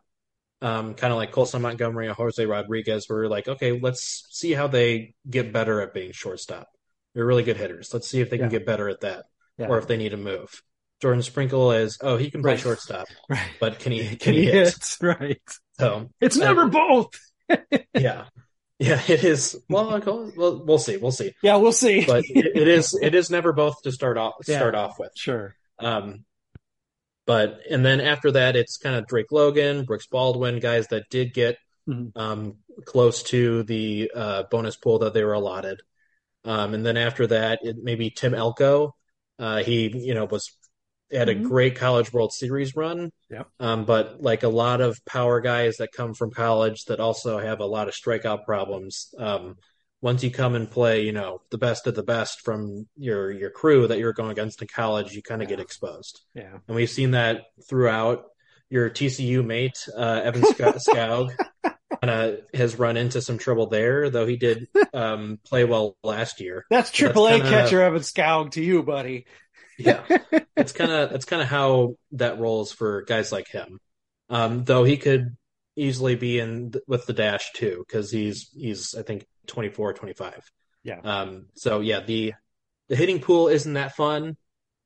um, 0.63 0.95
kind 0.95 1.13
of 1.13 1.19
like 1.19 1.33
Colson 1.33 1.63
Montgomery 1.63 2.09
or 2.09 2.15
Jose 2.15 2.45
Rodriguez, 2.45 3.09
where 3.09 3.21
we're 3.21 3.29
like, 3.29 3.49
okay, 3.49 3.79
let's 3.79 4.27
see 4.31 4.53
how 4.53 4.67
they 4.67 5.15
get 5.29 5.53
better 5.53 5.81
at 5.81 5.93
being 5.93 6.13
shortstop. 6.13 6.69
They're 7.15 7.27
really 7.27 7.43
good 7.43 7.57
hitters. 7.57 7.93
Let's 7.93 8.09
see 8.09 8.21
if 8.21 8.31
they 8.31 8.39
can 8.39 8.51
get 8.51 8.67
better 8.67 8.89
at 8.89 9.01
that, 9.01 9.25
yeah. 9.59 9.67
or 9.69 9.79
if 9.79 9.87
they 9.87 9.97
need 9.97 10.11
to 10.11 10.19
move. 10.19 10.63
Jordan 11.01 11.23
Sprinkle 11.23 11.73
is, 11.73 11.99
oh, 12.01 12.17
he 12.17 12.31
can 12.31 12.43
play 12.43 12.53
right. 12.53 12.61
shortstop, 12.61 13.07
right. 13.29 13.51
but 13.61 13.79
can 13.79 13.93
he 13.93 14.17
can, 14.17 14.35
he, 14.35 14.47
hit? 14.47 14.67
hit? 14.69 14.97
Right. 15.01 15.41
So 15.79 16.11
it's 16.21 16.37
never 16.37 16.69
both. 16.69 17.11
Yeah. 17.95 18.25
Yeah, 18.79 19.01
it 19.09 19.25
is. 19.25 19.57
Well, 19.71 20.03
well, 20.37 20.63
we'll 20.67 20.79
see. 20.79 20.99
We'll 20.99 21.11
see. 21.11 21.33
Yeah, 21.43 21.57
we'll 21.57 21.73
see. 21.73 22.05
But 22.05 22.25
it, 22.29 22.57
it 22.57 22.69
is. 22.69 22.99
It 23.01 23.15
is 23.15 23.31
never 23.31 23.53
both 23.53 23.81
to 23.83 23.93
start 23.93 24.19
off. 24.19 24.35
Start 24.43 24.75
yeah, 24.75 24.81
off 24.81 24.99
with. 24.99 25.13
Sure. 25.17 25.55
Um, 25.79 26.25
but 27.27 27.61
and 27.71 27.85
then 27.85 28.01
after 28.01 28.33
that, 28.33 28.55
it's 28.55 28.77
kind 28.77 28.97
of 28.97 29.07
Drake 29.07 29.33
Logan, 29.33 29.85
Brooks 29.85 30.07
Baldwin, 30.07 30.61
guys 30.61 30.89
that 30.89 31.09
did 31.11 31.33
get 31.33 31.57
mm-hmm. 31.89 32.19
um, 32.19 32.57
close 32.85 33.23
to 33.25 33.63
the 33.65 34.11
uh, 34.15 34.45
bonus 34.51 34.77
pool 34.77 35.01
that 35.01 35.15
they 35.15 35.25
were 35.25 35.33
allotted. 35.33 35.81
Um, 36.45 36.75
and 36.75 36.87
then 36.87 36.97
after 36.97 37.27
that, 37.29 37.61
it 37.63 37.77
maybe 37.83 38.11
Tim 38.11 38.35
Elko. 38.35 38.95
Uh, 39.39 39.63
he 39.63 39.91
you 39.95 40.15
know 40.15 40.25
was 40.25 40.56
had 41.13 41.29
a 41.29 41.35
mm-hmm. 41.35 41.49
great 41.49 41.77
college 41.77 42.13
World 42.13 42.33
Series 42.33 42.75
run. 42.75 43.11
Yeah. 43.31 43.45
Um, 43.61 43.85
but 43.85 44.21
like 44.21 44.43
a 44.43 44.49
lot 44.49 44.81
of 44.81 45.05
power 45.05 45.41
guys 45.41 45.77
that 45.77 45.93
come 45.93 46.15
from 46.15 46.31
college 46.31 46.85
that 46.87 47.01
also 47.01 47.39
have 47.39 47.61
a 47.61 47.67
lot 47.67 47.89
of 47.89 47.95
strikeout 47.95 48.45
problems. 48.45 49.15
Um, 49.19 49.57
once 50.01 50.23
you 50.23 50.31
come 50.31 50.55
and 50.55 50.71
play, 50.71 51.03
you 51.03 51.13
know, 51.13 51.41
the 51.51 51.59
best 51.59 51.87
of 51.87 51.95
the 51.95 52.03
best 52.03 52.41
from 52.43 52.87
your 52.97 53.31
your 53.31 53.51
crew 53.51 53.89
that 53.89 53.99
you're 53.99 54.13
going 54.13 54.31
against 54.31 54.63
in 54.63 54.69
college, 54.69 55.13
you 55.13 55.23
kind 55.23 55.43
of 55.43 55.49
yeah. 55.49 55.57
get 55.57 55.63
exposed. 55.63 56.21
Yeah. 56.35 56.59
And 56.67 56.77
we've 56.77 56.91
seen 56.91 57.13
that 57.13 57.45
throughout. 57.69 58.25
Your 58.69 58.91
TCU 58.91 59.47
mate, 59.47 59.89
uh, 59.97 60.23
Evan 60.25 60.43
Skoug, 60.43 61.31
kind 61.63 62.11
of 62.11 62.41
has 62.53 62.77
run 62.79 62.97
into 62.97 63.23
some 63.23 63.39
trouble 63.39 63.67
there, 63.67 64.11
though 64.11 64.27
he 64.27 64.37
did 64.37 64.69
um, 64.93 65.39
play 65.45 65.65
well 65.65 65.97
last 66.03 66.41
year. 66.41 66.65
That's 66.71 66.91
Triple 66.91 67.29
A 67.29 67.41
catcher 67.41 67.81
Evan 67.81 68.01
Skoug 68.01 68.53
to 68.53 68.63
you, 68.63 68.83
buddy. 68.83 69.27
Yeah, 69.79 70.03
it's 70.57 70.73
kind 70.73 70.91
of 70.91 71.11
that's 71.11 71.25
kind 71.25 71.43
of 71.43 71.49
how 71.49 71.97
that 72.13 72.39
rolls 72.39 72.73
for 72.73 73.03
guys 73.03 73.33
like 73.33 73.49
him. 73.49 73.79
Um, 74.29 74.65
though 74.65 74.85
he 74.85 74.97
could 74.97 75.37
easily 75.77 76.17
be 76.17 76.39
in 76.39 76.73
th- 76.73 76.85
with 76.87 77.07
the 77.07 77.13
dash 77.13 77.53
too 77.53 77.85
because 77.87 78.11
he's 78.11 78.49
he's 78.57 78.95
I 78.95 79.03
think 79.03 79.27
24, 79.47 79.93
25. 79.93 80.51
Yeah. 80.83 81.01
Um, 81.03 81.47
so 81.55 81.81
yeah, 81.81 82.01
the 82.01 82.35
the 82.89 82.97
hitting 82.97 83.21
pool 83.21 83.49
isn't 83.49 83.75
that 83.75 83.95
fun. 83.95 84.37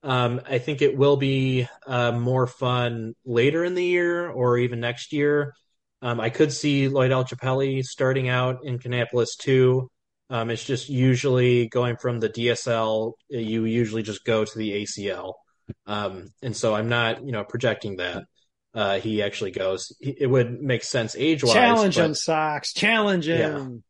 Um, 0.03 0.41
I 0.49 0.59
think 0.59 0.81
it 0.81 0.97
will 0.97 1.17
be 1.17 1.69
uh, 1.87 2.13
more 2.13 2.47
fun 2.47 3.15
later 3.25 3.65
in 3.65 3.75
the 3.75 3.85
year 3.85 4.29
or 4.29 4.57
even 4.57 4.81
next 4.81 5.13
year. 5.13 5.55
Um, 6.03 6.19
I 6.19 6.31
could 6.31 6.53
see 6.53 6.89
Loidel 6.89 7.29
Chapelli 7.29 7.85
starting 7.85 8.29
out 8.29 8.65
in 8.65 8.79
Kannapolis 8.79 9.37
too. 9.39 9.91
Um, 10.31 10.51
it's 10.51 10.65
just 10.65 10.89
usually 10.89 11.67
going 11.67 11.97
from 11.97 12.21
the 12.21 12.29
DSL, 12.29 13.15
you 13.29 13.65
usually 13.65 14.05
just 14.05 14.25
go 14.25 14.45
to 14.45 14.59
the 14.59 14.83
ACL. 14.83 15.35
Um, 15.87 16.29
and 16.41 16.57
so 16.57 16.75
I'm 16.75 16.89
not, 16.89 17.25
you 17.25 17.33
know, 17.33 17.43
projecting 17.43 17.97
that 17.97 18.25
uh, 18.73 19.01
he 19.01 19.23
actually 19.23 19.51
goes. 19.51 19.93
It 20.01 20.31
would 20.31 20.63
make 20.63 20.85
sense 20.85 21.17
age 21.17 21.43
wise. 21.43 21.55
Challenge 21.55 21.97
but, 21.97 22.05
him, 22.05 22.15
Sox. 22.15 22.73
Challenge 22.73 23.27
him. 23.27 23.83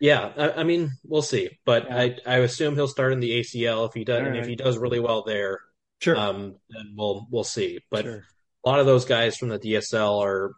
Yeah, 0.00 0.32
I, 0.36 0.50
I 0.60 0.64
mean, 0.64 0.90
we'll 1.04 1.22
see. 1.22 1.50
But 1.64 1.86
Yeah. 1.88 1.96
I, 1.96 2.16
I 2.26 2.36
assume 2.38 2.74
he'll 2.74 2.88
start 2.88 3.12
in 3.12 3.20
the 3.20 3.40
ACL 3.40 3.88
if 3.88 3.94
he 3.94 4.04
does, 4.04 4.20
All 4.20 4.26
and 4.26 4.36
if 4.36 4.46
he 4.46 4.56
does 4.56 4.76
really 4.76 5.00
well 5.00 5.22
there, 5.22 5.60
Sure. 6.00 6.16
um, 6.16 6.56
then 6.68 6.94
we'll 6.96 7.26
we'll 7.30 7.44
see. 7.44 7.78
But 7.90 8.04
sure. 8.04 8.24
a 8.64 8.68
lot 8.68 8.80
of 8.80 8.86
those 8.86 9.04
guys 9.04 9.36
from 9.36 9.48
the 9.48 9.58
DSL 9.58 10.22
are 10.22 10.52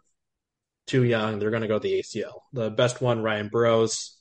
too 0.87 1.03
young. 1.03 1.37
They're 1.37 1.51
going 1.51 1.61
to 1.61 1.67
go 1.67 1.77
to 1.77 1.87
the 1.87 1.99
ACL. 1.99 2.41
The 2.53 2.71
best 2.71 3.01
one, 3.01 3.21
Ryan 3.21 3.49
Burrowes, 3.49 4.16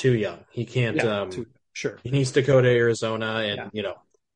too 0.00 0.14
young. 0.16 0.40
He 0.50 0.64
can't. 0.64 0.96
Yeah, 0.96 1.20
um, 1.22 1.30
too- 1.30 1.46
sure. 1.72 1.98
he 2.02 2.10
needs 2.10 2.32
to 2.32 2.42
go 2.42 2.60
to 2.60 2.68
Arizona 2.68 3.26
and 3.48 3.56
Yeah. 3.56 3.68
you 3.72 3.82
know 3.82 3.94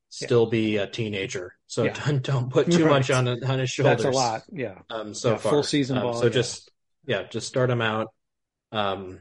still 0.09 0.47
be 0.47 0.77
a 0.77 0.87
teenager. 0.87 1.57
So 1.67 1.85
Yeah. 1.85 1.95
don't 2.07 2.23
don't 2.23 2.51
put 2.51 2.71
too 2.71 2.87
much 2.97 3.11
on 3.11 3.27
on 3.29 3.59
his 3.59 3.71
shoulders. 3.71 4.03
That's 4.03 4.15
a 4.17 4.19
lot. 4.19 4.43
Yeah. 4.53 4.79
Um, 4.91 5.15
so 5.15 5.33
Yeah, 5.33 5.37
far, 5.39 5.53
full 5.53 5.63
season 5.63 5.97
Um, 5.99 6.03
ball, 6.05 6.15
So 6.15 6.25
yeah. 6.27 6.31
just 6.41 6.71
yeah, 7.07 7.23
just 7.25 7.49
start 7.49 7.71
him 7.71 7.81
out. 7.83 8.09
Um, 8.73 9.21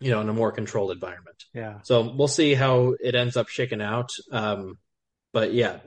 you 0.00 0.10
know, 0.10 0.20
in 0.20 0.28
a 0.28 0.32
more 0.32 0.52
controlled 0.52 0.90
environment. 0.92 1.44
Yeah. 1.54 1.80
So 1.82 2.12
we'll 2.14 2.28
see 2.28 2.54
how 2.54 2.94
it 3.00 3.14
ends 3.14 3.36
up 3.36 3.48
shaking 3.48 3.80
out. 3.80 4.10
Um, 4.30 4.78
but 5.32 5.52
yeah, 5.54 5.78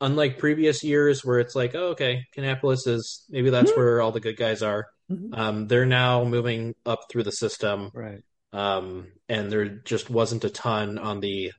unlike 0.00 0.38
previous 0.38 0.82
years 0.82 1.24
where 1.24 1.38
it's 1.38 1.54
like, 1.54 1.74
oh, 1.76 1.88
okay, 1.94 2.24
Kannapolis 2.36 2.86
is 2.88 3.24
maybe 3.28 3.50
that's 3.50 3.70
Mm-hmm. 3.70 3.80
where 3.80 4.00
all 4.02 4.10
the 4.12 4.20
good 4.20 4.36
guys 4.36 4.62
are. 4.62 4.86
Mhm. 5.10 5.36
Um, 5.38 5.66
they're 5.68 5.86
now 5.86 6.24
moving 6.24 6.74
up 6.84 7.00
through 7.10 7.22
the 7.24 7.32
system, 7.32 7.90
Right. 7.94 8.22
Um, 8.52 9.06
and 9.28 9.50
there 9.52 9.66
just 9.68 10.10
wasn't 10.10 10.44
a 10.44 10.50
ton 10.50 10.98
on 10.98 11.20
the 11.20 11.52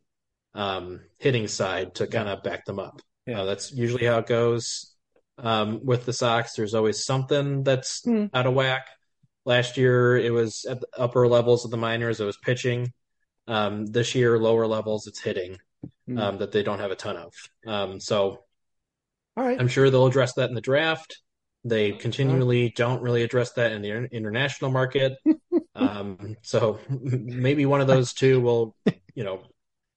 um, 0.54 1.02
hitting 1.18 1.48
side 1.48 1.96
to 1.96 2.08
kind 2.08 2.28
of 2.30 2.44
back 2.44 2.66
them 2.66 2.80
up. 2.80 3.02
Yeah. 3.26 3.42
Uh, 3.42 3.46
that's 3.46 3.72
usually 3.72 4.06
how 4.06 4.18
it 4.20 4.26
goes 4.28 4.96
um, 5.38 5.86
with 5.86 6.06
the 6.06 6.14
Sox. 6.14 6.54
There's 6.56 6.74
always 6.74 7.04
something 7.06 7.64
that's 7.64 8.02
Hmm. 8.04 8.26
out 8.34 8.48
of 8.48 8.54
whack. 8.56 8.88
Last 9.46 9.78
year, 9.78 10.18
it 10.18 10.32
was 10.32 10.66
at 10.70 10.80
the 10.82 10.88
upper 10.98 11.28
levels 11.28 11.64
of 11.66 11.72
the 11.72 11.78
minors. 11.78 12.20
It 12.20 12.26
was 12.26 12.38
pitching. 12.38 12.92
Um, 13.48 13.86
this 13.88 14.14
year, 14.16 14.38
lower 14.40 14.68
levels, 14.68 15.08
it's 15.08 15.22
hitting 15.22 15.58
Hmm. 16.08 16.18
um, 16.18 16.38
that 16.40 16.52
they 16.52 16.64
don't 16.64 16.80
have 16.80 16.92
a 16.92 16.96
ton 16.96 17.18
of. 17.18 17.34
Um, 17.68 18.00
so 18.00 18.44
All 19.38 19.44
right. 19.44 19.60
I'm 19.60 19.68
sure 19.68 19.90
they'll 19.90 20.08
address 20.08 20.34
that 20.34 20.50
in 20.50 20.56
the 20.56 20.62
draft. 20.62 21.20
They 21.64 21.92
continually 21.92 22.74
don't 22.76 23.02
really 23.02 23.22
address 23.24 23.52
that 23.54 23.72
in 23.74 23.82
the 23.82 23.92
international 24.12 24.72
market. 24.72 25.14
um, 25.80 26.38
so 26.42 26.80
maybe 26.90 27.66
one 27.66 27.82
of 27.82 27.88
those 27.88 28.14
two 28.14 28.40
will, 28.40 28.76
you 29.16 29.24
know, 29.24 29.42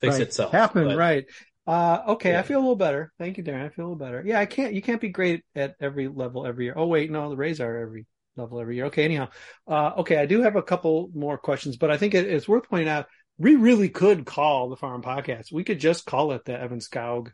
fix 0.00 0.14
right. 0.14 0.22
itself. 0.22 0.52
Happen. 0.52 0.84
But, 0.84 0.96
Right. 0.96 1.24
Uh, 1.64 2.02
okay. 2.08 2.36
I 2.36 2.42
feel 2.42 2.58
a 2.58 2.60
little 2.60 2.76
better. 2.76 3.12
Thank 3.18 3.38
you, 3.38 3.44
Darren. 3.44 3.64
I 3.64 3.68
feel 3.68 3.84
a 3.84 3.88
little 3.88 4.04
better. 4.04 4.22
Yeah. 4.26 4.40
I 4.40 4.46
can't, 4.46 4.74
you 4.74 4.82
can't 4.82 5.00
be 5.00 5.10
great 5.10 5.44
at 5.54 5.76
every 5.80 6.08
level 6.08 6.44
every 6.44 6.64
year. 6.64 6.74
Oh, 6.76 6.86
wait. 6.86 7.10
No, 7.10 7.30
the 7.30 7.36
Rays 7.36 7.60
are 7.60 7.76
every 7.76 8.06
level 8.36 8.60
every 8.60 8.76
year. 8.76 8.86
Okay. 8.86 9.04
Anyhow. 9.04 9.28
Uh, 9.68 9.92
okay. 9.98 10.16
I 10.16 10.26
do 10.26 10.42
have 10.42 10.56
a 10.56 10.62
couple 10.62 11.10
more 11.14 11.38
questions, 11.38 11.76
but 11.76 11.90
I 11.90 11.98
think 11.98 12.14
it, 12.14 12.26
it's 12.26 12.48
worth 12.48 12.68
pointing 12.68 12.88
out 12.88 13.06
we 13.38 13.56
really 13.56 13.88
could 13.88 14.26
call 14.26 14.68
the 14.68 14.76
farm 14.76 15.02
podcast. 15.02 15.52
We 15.52 15.64
could 15.64 15.80
just 15.80 16.06
call 16.06 16.32
it 16.32 16.44
the 16.44 16.58
Evan 16.58 16.80
Skoug 16.80 17.30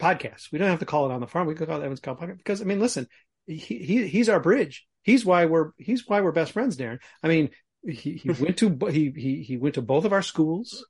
podcast. 0.00 0.52
We 0.52 0.58
don't 0.58 0.68
have 0.68 0.80
to 0.80 0.86
call 0.86 1.10
it 1.10 1.14
on 1.14 1.20
the 1.20 1.26
farm. 1.26 1.46
We 1.46 1.54
could 1.54 1.68
call 1.68 1.80
it 1.80 1.84
Evan 1.84 1.96
Skoug 1.96 2.18
podcast 2.18 2.38
because 2.38 2.60
I 2.60 2.64
mean, 2.64 2.80
listen, 2.80 3.06
he, 3.46 3.56
he 3.56 4.06
he's 4.06 4.28
our 4.28 4.40
bridge. 4.40 4.86
He's 5.06 5.24
why 5.24 5.44
we're 5.46 5.70
he's 5.78 6.06
why 6.08 6.20
we're 6.20 6.32
best 6.32 6.50
friends, 6.50 6.76
Darren. 6.76 6.98
I 7.22 7.28
mean, 7.28 7.50
he, 7.86 8.14
he 8.14 8.30
went 8.40 8.56
to 8.58 8.76
he 8.90 9.12
he 9.16 9.42
he 9.44 9.56
went 9.56 9.76
to 9.76 9.82
both 9.82 10.04
of 10.04 10.12
our 10.12 10.20
schools. 10.20 10.84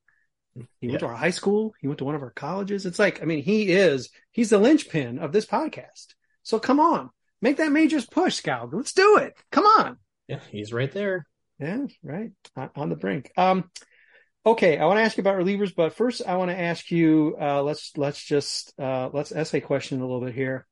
He 0.81 0.89
went 0.89 1.01
to 1.01 1.07
our 1.07 1.15
high 1.15 1.31
school. 1.31 1.75
He 1.83 1.87
went 1.87 1.99
to 1.99 2.07
one 2.07 2.15
of 2.15 2.23
our 2.23 2.31
colleges. 2.31 2.87
It's 2.87 2.99
like, 2.99 3.21
I 3.21 3.27
mean, 3.27 3.43
he 3.43 3.71
is 3.71 4.09
he's 4.33 4.49
the 4.49 4.57
linchpin 4.57 5.19
of 5.19 5.33
this 5.33 5.45
podcast. 5.45 6.15
So 6.43 6.59
come 6.59 6.81
on, 6.81 7.11
make 7.43 7.59
that 7.59 7.71
majors 7.71 8.07
push, 8.07 8.37
Scout. 8.37 8.73
Let's 8.73 8.95
do 8.95 9.19
it. 9.19 9.35
Come 9.53 9.67
on. 9.67 9.99
Yeah, 10.29 10.41
he's 10.51 10.73
right 10.73 10.91
there. 10.91 11.27
Yeah, 11.59 11.85
right 12.03 12.31
on, 12.57 12.71
on 12.75 12.89
the 12.89 12.97
brink. 12.97 13.31
Um, 13.37 13.71
okay, 14.47 14.79
I 14.79 14.87
want 14.87 14.97
to 14.97 15.03
ask 15.03 15.19
you 15.19 15.21
about 15.21 15.37
relievers, 15.37 15.75
but 15.77 15.93
first 15.93 16.23
I 16.27 16.37
want 16.37 16.51
to 16.51 16.59
ask 16.59 16.91
you. 16.91 17.37
Uh, 17.39 17.63
let's 17.63 17.93
let's 17.99 18.25
just 18.25 18.73
uh, 18.81 19.11
let's 19.13 19.31
essay 19.31 19.61
question 19.61 20.01
a 20.01 20.07
little 20.07 20.23
bit 20.25 20.35
here. 20.35 20.67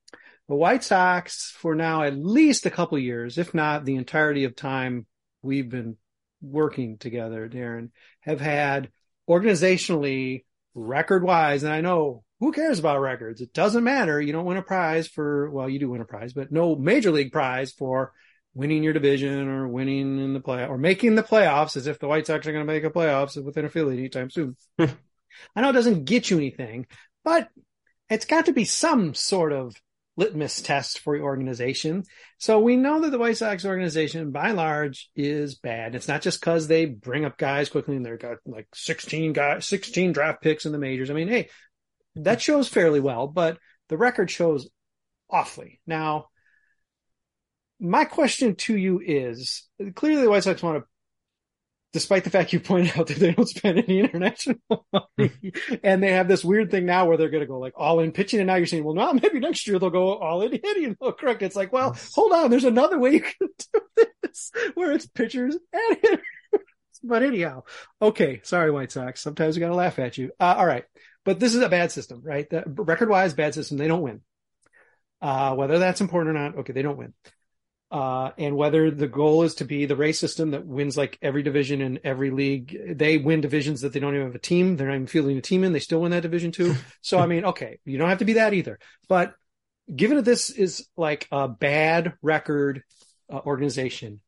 The 0.48 0.54
White 0.54 0.84
Sox, 0.84 1.50
for 1.56 1.74
now 1.74 2.02
at 2.02 2.16
least 2.16 2.66
a 2.66 2.70
couple 2.70 2.98
years, 2.98 3.38
if 3.38 3.54
not 3.54 3.84
the 3.84 3.96
entirety 3.96 4.44
of 4.44 4.54
time 4.54 5.06
we've 5.42 5.68
been 5.68 5.96
working 6.42 6.98
together, 6.98 7.48
Darren, 7.48 7.90
have 8.20 8.40
had 8.40 8.90
organizationally, 9.28 10.44
record 10.74 11.24
wise, 11.24 11.62
and 11.62 11.72
I 11.72 11.80
know 11.80 12.24
who 12.40 12.52
cares 12.52 12.78
about 12.78 13.00
records? 13.00 13.40
It 13.40 13.54
doesn't 13.54 13.84
matter. 13.84 14.20
You 14.20 14.32
don't 14.32 14.44
win 14.44 14.58
a 14.58 14.62
prize 14.62 15.08
for, 15.08 15.50
well, 15.50 15.68
you 15.68 15.78
do 15.78 15.90
win 15.90 16.02
a 16.02 16.04
prize, 16.04 16.34
but 16.34 16.52
no 16.52 16.76
major 16.76 17.10
league 17.10 17.32
prize 17.32 17.72
for 17.72 18.12
winning 18.54 18.82
your 18.82 18.92
division 18.92 19.48
or 19.48 19.66
winning 19.66 20.22
in 20.22 20.34
the 20.34 20.40
play 20.40 20.66
or 20.66 20.76
making 20.76 21.14
the 21.14 21.22
playoffs 21.22 21.76
as 21.76 21.86
if 21.86 21.98
the 21.98 22.06
White 22.06 22.26
Sox 22.26 22.46
are 22.46 22.52
going 22.52 22.66
to 22.66 22.72
make 22.72 22.84
a 22.84 22.90
playoffs 22.90 23.42
with 23.42 23.56
an 23.56 23.64
affiliate 23.64 23.98
anytime 23.98 24.30
soon. 24.30 24.56
I 24.78 25.60
know 25.60 25.70
it 25.70 25.74
doesn't 25.74 26.04
get 26.04 26.30
you 26.30 26.36
anything, 26.36 26.86
but 27.24 27.48
it's 28.10 28.26
got 28.26 28.46
to 28.46 28.52
be 28.52 28.64
some 28.64 29.14
sort 29.14 29.52
of 29.52 29.74
litmus 30.16 30.62
test 30.62 31.00
for 31.00 31.16
your 31.16 31.24
organization. 31.24 32.04
So 32.38 32.60
we 32.60 32.76
know 32.76 33.00
that 33.00 33.10
the 33.10 33.18
White 33.18 33.36
Sox 33.36 33.64
organization 33.64 34.30
by 34.30 34.48
and 34.48 34.56
large 34.56 35.10
is 35.16 35.56
bad. 35.56 35.94
It's 35.94 36.08
not 36.08 36.22
just 36.22 36.40
because 36.40 36.68
they 36.68 36.86
bring 36.86 37.24
up 37.24 37.36
guys 37.36 37.68
quickly 37.68 37.96
and 37.96 38.04
they've 38.04 38.18
got 38.18 38.38
like 38.46 38.68
16 38.74 39.32
guys, 39.32 39.66
16 39.66 40.12
draft 40.12 40.42
picks 40.42 40.66
in 40.66 40.72
the 40.72 40.78
majors. 40.78 41.10
I 41.10 41.14
mean, 41.14 41.28
hey, 41.28 41.48
that 42.16 42.40
shows 42.40 42.68
fairly 42.68 43.00
well, 43.00 43.26
but 43.26 43.58
the 43.88 43.96
record 43.96 44.30
shows 44.30 44.68
awfully. 45.28 45.80
Now, 45.86 46.26
my 47.80 48.04
question 48.04 48.54
to 48.54 48.76
you 48.76 49.00
is 49.04 49.68
clearly 49.94 50.22
the 50.22 50.30
White 50.30 50.44
Sox 50.44 50.62
want 50.62 50.82
to, 50.82 50.88
despite 51.94 52.24
the 52.24 52.30
fact 52.30 52.52
you 52.52 52.58
pointed 52.58 52.98
out 52.98 53.06
that 53.06 53.18
they 53.18 53.32
don't 53.32 53.48
spend 53.48 53.78
any 53.78 54.00
international 54.00 54.58
money, 54.92 55.52
and 55.82 56.02
they 56.02 56.10
have 56.10 56.26
this 56.26 56.44
weird 56.44 56.70
thing 56.70 56.84
now 56.84 57.06
where 57.06 57.16
they're 57.16 57.30
going 57.30 57.40
to 57.40 57.46
go 57.46 57.60
like 57.60 57.72
all 57.76 58.00
in 58.00 58.10
pitching, 58.10 58.40
and 58.40 58.48
now 58.48 58.56
you're 58.56 58.66
saying, 58.66 58.84
well, 58.84 58.96
no, 58.96 59.12
maybe 59.22 59.38
next 59.38 59.66
year 59.66 59.78
they'll 59.78 59.90
go 59.90 60.14
all 60.16 60.42
in 60.42 60.52
hitting. 60.52 60.96
Oh, 61.04 61.12
correct. 61.12 61.42
It's 61.42 61.56
like, 61.56 61.72
well, 61.72 61.96
hold 62.14 62.32
on, 62.32 62.50
there's 62.50 62.64
another 62.64 62.98
way 62.98 63.12
you 63.12 63.20
can 63.20 63.48
do 63.48 64.06
this 64.22 64.50
where 64.74 64.92
it's 64.92 65.06
pitchers 65.06 65.56
and 65.72 65.98
hitters. 66.02 66.24
But 67.02 67.22
anyhow, 67.22 67.64
okay, 68.00 68.40
sorry, 68.42 68.70
White 68.70 68.90
Sox. 68.90 69.20
Sometimes 69.20 69.54
we 69.54 69.60
got 69.60 69.68
to 69.68 69.74
laugh 69.74 69.98
at 69.98 70.16
you. 70.16 70.30
Uh, 70.40 70.54
all 70.56 70.66
right, 70.66 70.84
but 71.24 71.38
this 71.38 71.54
is 71.54 71.60
a 71.60 71.68
bad 71.68 71.92
system, 71.92 72.22
right? 72.24 72.48
The 72.48 72.64
record-wise, 72.66 73.34
bad 73.34 73.54
system. 73.54 73.76
They 73.76 73.88
don't 73.88 74.02
win. 74.02 74.22
Uh, 75.20 75.54
whether 75.54 75.78
that's 75.78 76.00
important 76.00 76.36
or 76.36 76.40
not, 76.40 76.58
okay, 76.58 76.72
they 76.72 76.82
don't 76.82 76.96
win. 76.96 77.12
Uh, 77.94 78.32
and 78.38 78.56
whether 78.56 78.90
the 78.90 79.06
goal 79.06 79.44
is 79.44 79.54
to 79.54 79.64
be 79.64 79.86
the 79.86 79.94
race 79.94 80.18
system 80.18 80.50
that 80.50 80.66
wins 80.66 80.96
like 80.96 81.16
every 81.22 81.44
division 81.44 81.80
in 81.80 82.00
every 82.02 82.32
league, 82.32 82.76
they 82.98 83.18
win 83.18 83.40
divisions 83.40 83.82
that 83.82 83.92
they 83.92 84.00
don't 84.00 84.16
even 84.16 84.26
have 84.26 84.34
a 84.34 84.40
team. 84.40 84.76
They're 84.76 84.88
not 84.88 84.96
even 84.96 85.06
fielding 85.06 85.38
a 85.38 85.40
team 85.40 85.62
in. 85.62 85.72
They 85.72 85.78
still 85.78 86.00
win 86.00 86.10
that 86.10 86.24
division 86.24 86.50
too. 86.50 86.74
so, 87.02 87.20
I 87.20 87.26
mean, 87.26 87.44
okay, 87.44 87.78
you 87.84 87.96
don't 87.96 88.08
have 88.08 88.18
to 88.18 88.24
be 88.24 88.32
that 88.32 88.52
either. 88.52 88.80
But 89.08 89.34
given 89.94 90.16
that 90.16 90.24
this 90.24 90.50
is 90.50 90.88
like 90.96 91.28
a 91.30 91.46
bad 91.46 92.14
record 92.20 92.82
uh, 93.32 93.38
organization, 93.46 94.20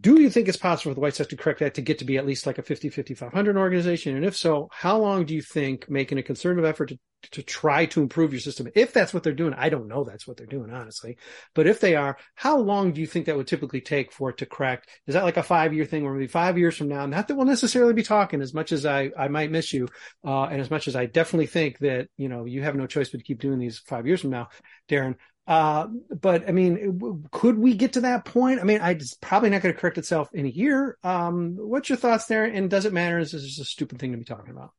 do 0.00 0.20
you 0.20 0.30
think 0.30 0.48
it's 0.48 0.56
possible 0.56 0.90
for 0.90 0.94
the 0.96 1.00
White 1.00 1.14
Sox 1.14 1.30
to 1.30 1.36
correct 1.36 1.60
that 1.60 1.74
to 1.74 1.80
get 1.80 1.98
to 2.00 2.04
be 2.04 2.18
at 2.18 2.26
least 2.26 2.44
like 2.44 2.58
a 2.58 2.62
50, 2.62 2.88
500 2.88 3.56
organization? 3.56 4.16
And 4.16 4.24
if 4.24 4.36
so, 4.36 4.68
how 4.72 4.98
long 4.98 5.24
do 5.24 5.34
you 5.34 5.42
think 5.42 5.88
making 5.88 6.18
a 6.18 6.24
concerted 6.24 6.64
effort 6.64 6.88
to, 6.88 6.98
to 7.30 7.42
try 7.42 7.86
to 7.86 8.02
improve 8.02 8.32
your 8.32 8.40
system, 8.40 8.66
if 8.74 8.92
that's 8.92 9.14
what 9.14 9.22
they're 9.22 9.32
doing, 9.32 9.54
I 9.54 9.68
don't 9.68 9.86
know 9.86 10.02
that's 10.02 10.26
what 10.26 10.38
they're 10.38 10.46
doing, 10.46 10.72
honestly, 10.72 11.18
but 11.54 11.68
if 11.68 11.78
they 11.78 11.94
are, 11.94 12.16
how 12.34 12.58
long 12.58 12.92
do 12.92 13.00
you 13.00 13.06
think 13.06 13.26
that 13.26 13.36
would 13.36 13.46
typically 13.46 13.80
take 13.80 14.10
for 14.10 14.30
it 14.30 14.38
to 14.38 14.46
correct? 14.46 14.88
Is 15.06 15.14
that 15.14 15.24
like 15.24 15.36
a 15.36 15.42
five 15.44 15.72
year 15.72 15.84
thing 15.84 16.02
where 16.02 16.12
maybe 16.12 16.26
five 16.26 16.58
years 16.58 16.76
from 16.76 16.88
now, 16.88 17.06
not 17.06 17.28
that 17.28 17.36
we'll 17.36 17.46
necessarily 17.46 17.94
be 17.94 18.02
talking 18.02 18.42
as 18.42 18.52
much 18.52 18.72
as 18.72 18.84
I, 18.84 19.10
I 19.16 19.28
might 19.28 19.52
miss 19.52 19.72
you, 19.72 19.86
uh, 20.24 20.44
and 20.44 20.60
as 20.60 20.70
much 20.70 20.88
as 20.88 20.96
I 20.96 21.06
definitely 21.06 21.46
think 21.46 21.78
that, 21.78 22.08
you 22.16 22.28
know, 22.28 22.44
you 22.44 22.62
have 22.62 22.74
no 22.74 22.88
choice 22.88 23.10
but 23.10 23.18
to 23.18 23.24
keep 23.24 23.38
doing 23.38 23.60
these 23.60 23.78
five 23.78 24.04
years 24.04 24.20
from 24.20 24.30
now, 24.30 24.48
Darren, 24.88 25.14
uh, 25.46 25.88
but 26.20 26.48
I 26.48 26.52
mean, 26.52 27.24
could 27.30 27.58
we 27.58 27.74
get 27.74 27.94
to 27.94 28.02
that 28.02 28.24
point? 28.24 28.60
I 28.60 28.64
mean, 28.64 28.80
I, 28.80 28.92
it's 28.92 29.14
probably 29.14 29.50
not 29.50 29.62
going 29.62 29.74
to 29.74 29.80
correct 29.80 29.98
itself 29.98 30.28
in 30.32 30.46
a 30.46 30.50
year. 30.50 30.96
Um, 31.02 31.56
what's 31.58 31.88
your 31.88 31.98
thoughts 31.98 32.26
there? 32.26 32.44
And 32.44 32.68
does 32.70 32.84
it 32.84 32.92
matter? 32.92 33.18
Is 33.18 33.32
this 33.32 33.44
just 33.44 33.60
a 33.60 33.64
stupid 33.64 33.98
thing 33.98 34.12
to 34.12 34.18
be 34.18 34.24
talking 34.24 34.50
about? 34.50 34.70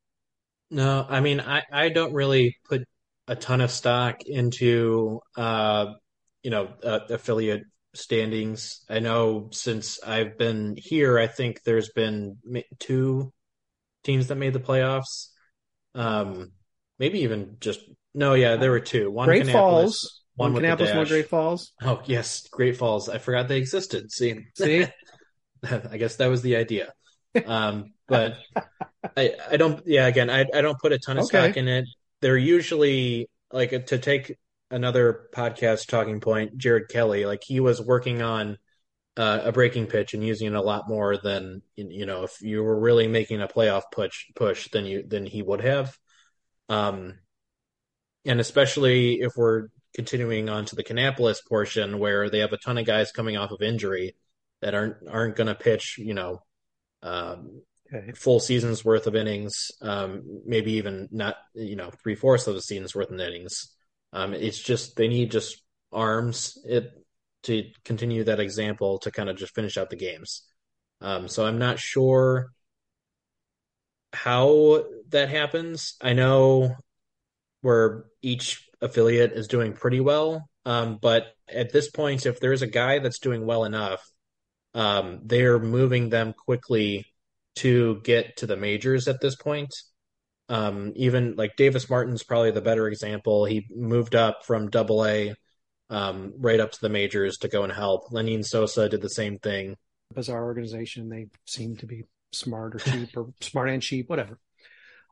No, 0.69 1.05
I 1.07 1.21
mean, 1.21 1.39
I, 1.39 1.63
I 1.71 1.89
don't 1.89 2.13
really 2.13 2.57
put 2.67 2.83
a 3.27 3.35
ton 3.35 3.61
of 3.61 3.71
stock 3.71 4.23
into, 4.25 5.21
uh, 5.37 5.93
you 6.47 6.51
know 6.51 6.69
uh, 6.81 6.99
affiliate 7.09 7.63
standings. 7.93 8.85
I 8.89 8.99
know 8.99 9.49
since 9.51 10.01
I've 10.01 10.37
been 10.37 10.75
here, 10.77 11.19
I 11.19 11.27
think 11.27 11.61
there's 11.63 11.89
been 11.89 12.37
two 12.79 13.33
teams 14.05 14.27
that 14.27 14.35
made 14.35 14.53
the 14.53 14.61
playoffs. 14.61 15.27
Um, 15.93 16.53
maybe 16.99 17.23
even 17.23 17.57
just 17.59 17.81
no, 18.13 18.33
yeah, 18.33 18.55
there 18.55 18.71
were 18.71 18.79
two. 18.79 19.11
One 19.11 19.25
Great 19.25 19.49
Falls, 19.49 20.21
one, 20.37 20.53
one 20.53 20.61
Kannapolis, 20.61 20.95
one 20.95 21.07
Great 21.07 21.29
Falls. 21.29 21.73
Oh 21.81 22.01
yes, 22.05 22.47
Great 22.49 22.77
Falls. 22.77 23.09
I 23.09 23.17
forgot 23.17 23.47
they 23.47 23.57
existed. 23.57 24.11
See, 24.11 24.45
see, 24.55 24.85
I 25.63 25.97
guess 25.97 26.17
that 26.17 26.27
was 26.27 26.43
the 26.43 26.55
idea. 26.55 26.93
Um, 27.45 27.93
but 28.07 28.37
I, 29.17 29.33
I 29.51 29.57
don't. 29.57 29.81
Yeah, 29.87 30.05
again, 30.05 30.29
I, 30.29 30.45
I 30.53 30.61
don't 30.61 30.79
put 30.79 30.93
a 30.93 30.99
ton 30.99 31.17
of 31.17 31.25
okay. 31.25 31.45
stock 31.45 31.57
in 31.57 31.67
it. 31.67 31.85
They're 32.21 32.37
usually 32.37 33.29
like 33.51 33.87
to 33.87 33.97
take 33.97 34.37
another 34.69 35.27
podcast 35.33 35.87
talking 35.87 36.19
point. 36.19 36.55
Jared 36.57 36.89
Kelly, 36.89 37.25
like 37.25 37.43
he 37.43 37.59
was 37.59 37.81
working 37.81 38.21
on 38.21 38.59
uh, 39.17 39.41
a 39.43 39.51
breaking 39.51 39.87
pitch 39.87 40.13
and 40.13 40.23
using 40.23 40.47
it 40.47 40.53
a 40.53 40.61
lot 40.61 40.87
more 40.87 41.17
than 41.17 41.63
you 41.75 42.05
know 42.05 42.25
if 42.25 42.43
you 42.43 42.63
were 42.63 42.79
really 42.79 43.07
making 43.07 43.41
a 43.41 43.47
playoff 43.47 43.83
push 43.91 44.25
push 44.35 44.69
than 44.69 44.85
you 44.85 45.01
than 45.01 45.25
he 45.25 45.41
would 45.41 45.61
have. 45.61 45.97
Um, 46.69 47.17
and 48.23 48.39
especially 48.39 49.21
if 49.21 49.31
we're 49.35 49.69
continuing 49.97 50.47
on 50.47 50.63
to 50.63 50.75
the 50.75 50.83
Kannapolis 50.83 51.43
portion 51.43 51.97
where 51.97 52.29
they 52.29 52.39
have 52.39 52.53
a 52.53 52.57
ton 52.57 52.77
of 52.77 52.85
guys 52.85 53.11
coming 53.11 53.35
off 53.35 53.49
of 53.49 53.63
injury 53.63 54.15
that 54.61 54.75
aren't 54.75 54.97
aren't 55.09 55.35
going 55.35 55.47
to 55.47 55.55
pitch, 55.55 55.97
you 55.97 56.13
know, 56.13 56.43
um, 57.01 57.63
okay. 57.91 58.11
full 58.11 58.39
season's 58.39 58.85
worth 58.85 59.07
of 59.07 59.15
innings, 59.15 59.71
um, 59.81 60.41
maybe 60.45 60.73
even 60.73 61.09
not, 61.11 61.37
you 61.55 61.75
know, 61.75 61.89
three 62.03 62.13
fourths 62.13 62.45
of 62.45 62.55
a 62.55 62.61
season's 62.61 62.93
worth 62.93 63.09
of 63.09 63.19
innings. 63.19 63.73
Um, 64.13 64.35
it's 64.35 64.59
just 64.59 64.95
they 64.95 65.07
need 65.07 65.31
just 65.31 65.63
arms 65.91 66.59
it 66.63 66.91
to 67.43 67.63
continue 67.83 68.23
that 68.25 68.39
example 68.39 68.99
to 68.99 69.09
kind 69.11 69.29
of 69.29 69.37
just 69.37 69.55
finish 69.55 69.77
out 69.77 69.89
the 69.89 69.95
games. 69.95 70.43
Um, 71.01 71.27
so 71.27 71.43
I'm 71.43 71.57
not 71.57 71.79
sure 71.79 72.51
how 74.13 74.83
that 75.09 75.29
happens. 75.29 75.95
I 76.01 76.13
know 76.13 76.75
where 77.61 78.05
each 78.21 78.66
affiliate 78.81 79.33
is 79.33 79.47
doing 79.47 79.73
pretty 79.73 79.99
well, 79.99 80.47
um, 80.65 80.99
but 81.01 81.27
at 81.47 81.71
this 81.71 81.89
point, 81.89 82.25
if 82.25 82.39
there's 82.39 82.61
a 82.61 82.67
guy 82.67 82.99
that's 82.99 83.19
doing 83.19 83.45
well 83.45 83.63
enough, 83.63 84.03
um, 84.73 85.21
they're 85.23 85.59
moving 85.59 86.09
them 86.09 86.33
quickly 86.33 87.05
to 87.55 87.99
get 88.03 88.37
to 88.37 88.45
the 88.45 88.57
majors 88.57 89.07
at 89.07 89.21
this 89.21 89.35
point. 89.35 89.73
Um, 90.49 90.93
even 90.95 91.35
like 91.35 91.55
Davis 91.57 91.89
Martin's 91.89 92.23
probably 92.23 92.51
the 92.51 92.61
better 92.61 92.87
example. 92.87 93.45
He 93.45 93.65
moved 93.69 94.15
up 94.15 94.45
from 94.45 94.69
double 94.69 95.05
A 95.05 95.33
um, 95.89 96.33
right 96.37 96.59
up 96.59 96.71
to 96.71 96.81
the 96.81 96.89
majors 96.89 97.37
to 97.39 97.47
go 97.47 97.63
and 97.63 97.73
help. 97.73 98.09
Lenyn 98.11 98.45
Sosa 98.45 98.87
did 98.87 99.01
the 99.01 99.09
same 99.09 99.39
thing. 99.39 99.75
Bizarre 100.13 100.43
organization. 100.43 101.09
They 101.09 101.27
seem 101.45 101.75
to 101.77 101.85
be 101.85 102.03
smart 102.31 102.75
or 102.75 102.79
cheap 102.79 103.15
or 103.17 103.33
smart 103.41 103.69
and 103.69 103.81
cheap, 103.81 104.09
whatever. 104.09 104.39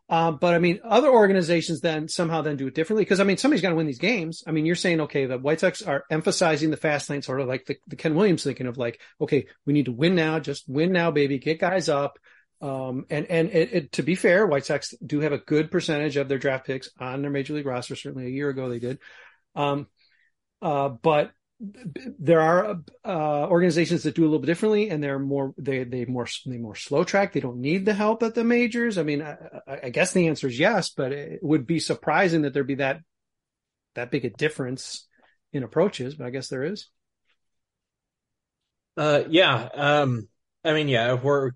Um, 0.08 0.38
but 0.40 0.54
I 0.54 0.60
mean, 0.60 0.82
other 0.84 1.10
organizations 1.10 1.82
then 1.82 2.08
somehow 2.08 2.42
then 2.42 2.58
do 2.58 2.68
it 2.68 2.76
differently 2.76 3.04
because 3.04 3.20
I 3.20 3.24
mean, 3.24 3.38
somebody's 3.38 3.64
got 3.64 3.70
to 3.70 3.76
win 3.76 3.88
these 3.88 3.98
games. 3.98 4.44
I 4.46 4.52
mean, 4.52 4.66
you're 4.66 4.76
saying, 4.76 5.02
okay, 5.02 5.26
the 5.26 5.40
White 5.40 5.62
Sox 5.62 5.82
are 5.82 6.06
emphasizing 6.12 6.70
the 6.70 6.78
fast 6.78 7.10
lane, 7.10 7.24
sort 7.24 7.42
of 7.42 7.48
like 7.48 7.66
the, 7.66 7.78
the 7.88 7.96
Ken 7.96 8.14
Williams 8.14 8.44
thinking 8.44 8.68
of 8.68 8.78
like, 8.78 9.02
okay, 9.20 9.48
we 9.66 9.74
need 9.74 9.86
to 9.86 9.92
win 9.92 10.14
now, 10.14 10.40
just 10.40 10.70
win 10.70 10.92
now, 10.92 11.10
baby, 11.10 11.40
get 11.40 11.60
guys 11.60 11.90
up. 11.90 12.20
Um, 12.62 13.06
and, 13.10 13.26
and 13.26 13.50
it, 13.50 13.74
it, 13.74 13.92
to 13.94 14.04
be 14.04 14.16
fair, 14.16 14.46
White 14.46 14.66
Sox 14.66 14.94
do 15.04 15.22
have 15.22 15.34
a 15.34 15.40
good 15.40 15.72
percentage 15.72 16.18
of 16.18 16.30
their 16.30 16.38
draft 16.38 16.68
picks 16.68 16.90
on 17.00 17.22
their 17.22 17.32
major 17.32 17.54
league 17.54 17.66
roster. 17.66 17.96
Certainly 17.96 18.28
a 18.28 18.32
year 18.32 18.50
ago 18.50 18.70
they 18.70 18.80
did. 18.80 19.00
Um, 19.56 19.88
uh, 20.62 20.90
but 20.90 21.32
there 21.60 22.42
are 22.42 22.82
uh, 23.06 23.48
organizations 23.48 24.04
that 24.04 24.16
do 24.16 24.24
a 24.24 24.26
little 24.26 24.40
bit 24.40 24.48
differently, 24.48 24.90
and 24.90 25.02
they're 25.02 25.20
more 25.20 25.54
they 25.58 25.84
they 25.84 26.06
more 26.06 26.28
they 26.46 26.58
more 26.58 26.76
slow 26.76 27.04
track. 27.04 27.34
They 27.34 27.40
don't 27.40 27.62
need 27.62 27.86
the 27.86 27.94
help 27.94 28.24
at 28.24 28.36
the 28.36 28.44
majors. 28.44 28.98
I 28.98 29.04
mean, 29.04 29.22
I, 29.22 29.38
I 29.84 29.90
guess 29.90 30.12
the 30.12 30.28
answer 30.28 30.48
is 30.48 30.60
yes, 30.60 30.90
but 30.90 31.12
it 31.12 31.40
would 31.42 31.66
be 31.66 31.80
surprising 31.80 32.42
that 32.42 32.54
there'd 32.54 32.68
be 32.68 32.76
that 32.76 33.00
that 33.96 34.12
big 34.12 34.26
a 34.26 34.30
difference 34.30 35.08
in 35.54 35.64
approaches. 35.64 36.16
But 36.16 36.28
I 36.28 36.32
guess 36.32 36.50
there 36.50 36.64
is. 36.64 36.88
Uh, 38.98 39.24
yeah. 39.30 39.70
Um, 39.74 40.28
I 40.64 40.74
mean, 40.74 40.88
yeah. 40.90 41.14
If 41.14 41.24
we're 41.24 41.52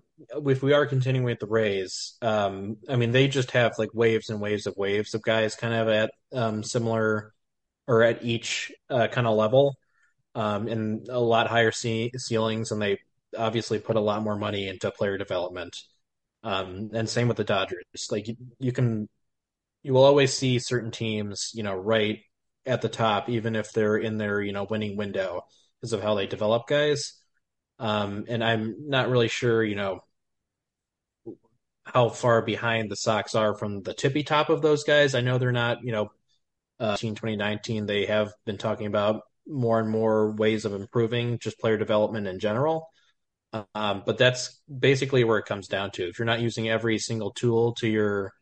if 0.46 0.62
we 0.62 0.72
are 0.72 0.86
continuing 0.86 1.24
with 1.24 1.40
the 1.40 1.46
Rays, 1.46 2.16
um, 2.22 2.78
I 2.88 2.96
mean, 2.96 3.12
they 3.12 3.28
just 3.28 3.50
have 3.52 3.72
like 3.78 3.90
waves 3.92 4.30
and 4.30 4.40
waves 4.40 4.66
of 4.66 4.76
waves 4.76 5.14
of 5.14 5.22
guys 5.22 5.56
kind 5.56 5.74
of 5.74 5.88
at 5.88 6.10
um 6.32 6.62
similar 6.62 7.34
or 7.86 8.02
at 8.02 8.24
each 8.24 8.72
uh, 8.88 9.08
kind 9.08 9.26
of 9.26 9.36
level, 9.36 9.76
um, 10.34 10.68
and 10.68 11.08
a 11.08 11.18
lot 11.18 11.48
higher 11.48 11.72
ce- 11.72 12.10
ceilings, 12.16 12.70
and 12.70 12.80
they 12.80 12.98
obviously 13.36 13.78
put 13.78 13.96
a 13.96 14.00
lot 14.00 14.22
more 14.22 14.36
money 14.36 14.68
into 14.68 14.90
player 14.90 15.18
development. 15.18 15.76
Um, 16.42 16.90
and 16.94 17.08
same 17.08 17.28
with 17.28 17.36
the 17.36 17.44
Dodgers. 17.44 17.84
Like 18.10 18.28
you, 18.28 18.36
you 18.58 18.72
can, 18.72 19.08
you 19.82 19.92
will 19.92 20.04
always 20.04 20.32
see 20.32 20.58
certain 20.58 20.90
teams, 20.90 21.50
you 21.54 21.62
know, 21.62 21.74
right 21.74 22.20
at 22.66 22.82
the 22.82 22.88
top, 22.88 23.28
even 23.28 23.56
if 23.56 23.72
they're 23.72 23.96
in 23.96 24.18
their 24.18 24.40
you 24.40 24.52
know 24.52 24.66
winning 24.68 24.96
window, 24.96 25.42
because 25.80 25.92
of 25.92 26.02
how 26.02 26.14
they 26.14 26.26
develop 26.26 26.66
guys. 26.66 27.14
Um, 27.78 28.26
and 28.28 28.44
I'm 28.44 28.88
not 28.88 29.08
really 29.08 29.28
sure, 29.28 29.64
you 29.64 29.74
know, 29.74 30.00
how 31.84 32.08
far 32.08 32.42
behind 32.42 32.90
the 32.90 32.96
Sox 32.96 33.34
are 33.34 33.54
from 33.54 33.82
the 33.82 33.94
tippy 33.94 34.22
top 34.22 34.50
of 34.50 34.62
those 34.62 34.84
guys. 34.84 35.14
I 35.14 35.22
know 35.22 35.38
they're 35.38 35.52
not, 35.52 35.82
you 35.82 35.92
know, 35.92 36.10
uh, 36.78 36.96
2019, 36.96 37.86
they 37.86 38.06
have 38.06 38.32
been 38.44 38.58
talking 38.58 38.86
about 38.86 39.22
more 39.46 39.80
and 39.80 39.90
more 39.90 40.32
ways 40.32 40.64
of 40.64 40.74
improving 40.74 41.38
just 41.38 41.58
player 41.58 41.76
development 41.76 42.26
in 42.26 42.38
general. 42.38 42.88
Um, 43.74 44.02
but 44.06 44.16
that's 44.16 44.60
basically 44.66 45.24
where 45.24 45.38
it 45.38 45.46
comes 45.46 45.66
down 45.66 45.90
to. 45.92 46.08
If 46.08 46.18
you're 46.18 46.26
not 46.26 46.40
using 46.40 46.68
every 46.68 46.98
single 46.98 47.32
tool 47.32 47.74
to 47.74 47.88
your 47.88 48.32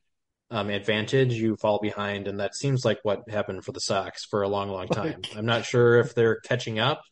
um, 0.50 0.68
advantage, 0.70 1.32
you 1.32 1.56
fall 1.56 1.78
behind, 1.80 2.28
and 2.28 2.40
that 2.40 2.54
seems 2.54 2.84
like 2.84 2.98
what 3.02 3.28
happened 3.28 3.64
for 3.64 3.72
the 3.72 3.80
Sox 3.80 4.24
for 4.26 4.42
a 4.42 4.48
long, 4.48 4.68
long 4.68 4.86
time. 4.88 5.22
I'm 5.36 5.46
not 5.46 5.64
sure 5.64 5.98
if 5.98 6.14
they're 6.14 6.40
catching 6.40 6.78
up 6.78 7.02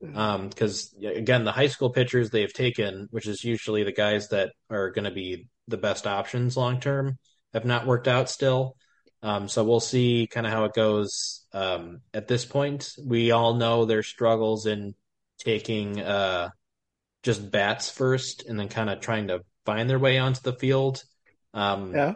because 0.00 0.94
um, 0.98 1.10
again, 1.10 1.44
the 1.44 1.52
high 1.52 1.68
school 1.68 1.90
pitchers 1.90 2.30
they've 2.30 2.52
taken, 2.52 3.08
which 3.10 3.26
is 3.26 3.42
usually 3.44 3.84
the 3.84 3.92
guys 3.92 4.28
that 4.28 4.52
are 4.70 4.90
going 4.90 5.04
to 5.04 5.10
be 5.10 5.46
the 5.68 5.76
best 5.76 6.06
options 6.06 6.56
long 6.56 6.80
term, 6.80 7.18
have 7.52 7.64
not 7.64 7.86
worked 7.86 8.08
out 8.08 8.28
still. 8.28 8.76
Um, 9.24 9.48
so 9.48 9.64
we'll 9.64 9.80
see 9.80 10.28
kind 10.30 10.46
of 10.46 10.52
how 10.52 10.64
it 10.64 10.74
goes. 10.74 11.46
Um, 11.54 12.02
at 12.12 12.28
this 12.28 12.44
point, 12.44 12.94
we 13.02 13.30
all 13.30 13.54
know 13.54 13.86
their 13.86 14.02
struggles 14.02 14.66
in 14.66 14.94
taking 15.38 15.98
uh, 15.98 16.50
just 17.22 17.50
bats 17.50 17.90
first 17.90 18.44
and 18.46 18.60
then 18.60 18.68
kind 18.68 18.90
of 18.90 19.00
trying 19.00 19.28
to 19.28 19.40
find 19.64 19.88
their 19.88 19.98
way 19.98 20.18
onto 20.18 20.42
the 20.42 20.52
field. 20.52 21.02
Um, 21.54 21.94
yeah. 21.94 22.14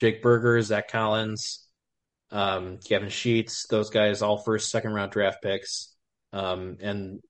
Jake 0.00 0.22
Burger, 0.22 0.62
Zach 0.62 0.88
Collins, 0.88 1.66
um, 2.30 2.78
Gavin 2.88 3.08
Sheets, 3.08 3.66
those 3.68 3.90
guys, 3.90 4.22
all 4.22 4.38
first, 4.38 4.70
second 4.70 4.92
round 4.94 5.10
draft 5.10 5.42
picks. 5.42 5.94
Um, 6.32 6.76
and 6.80 7.20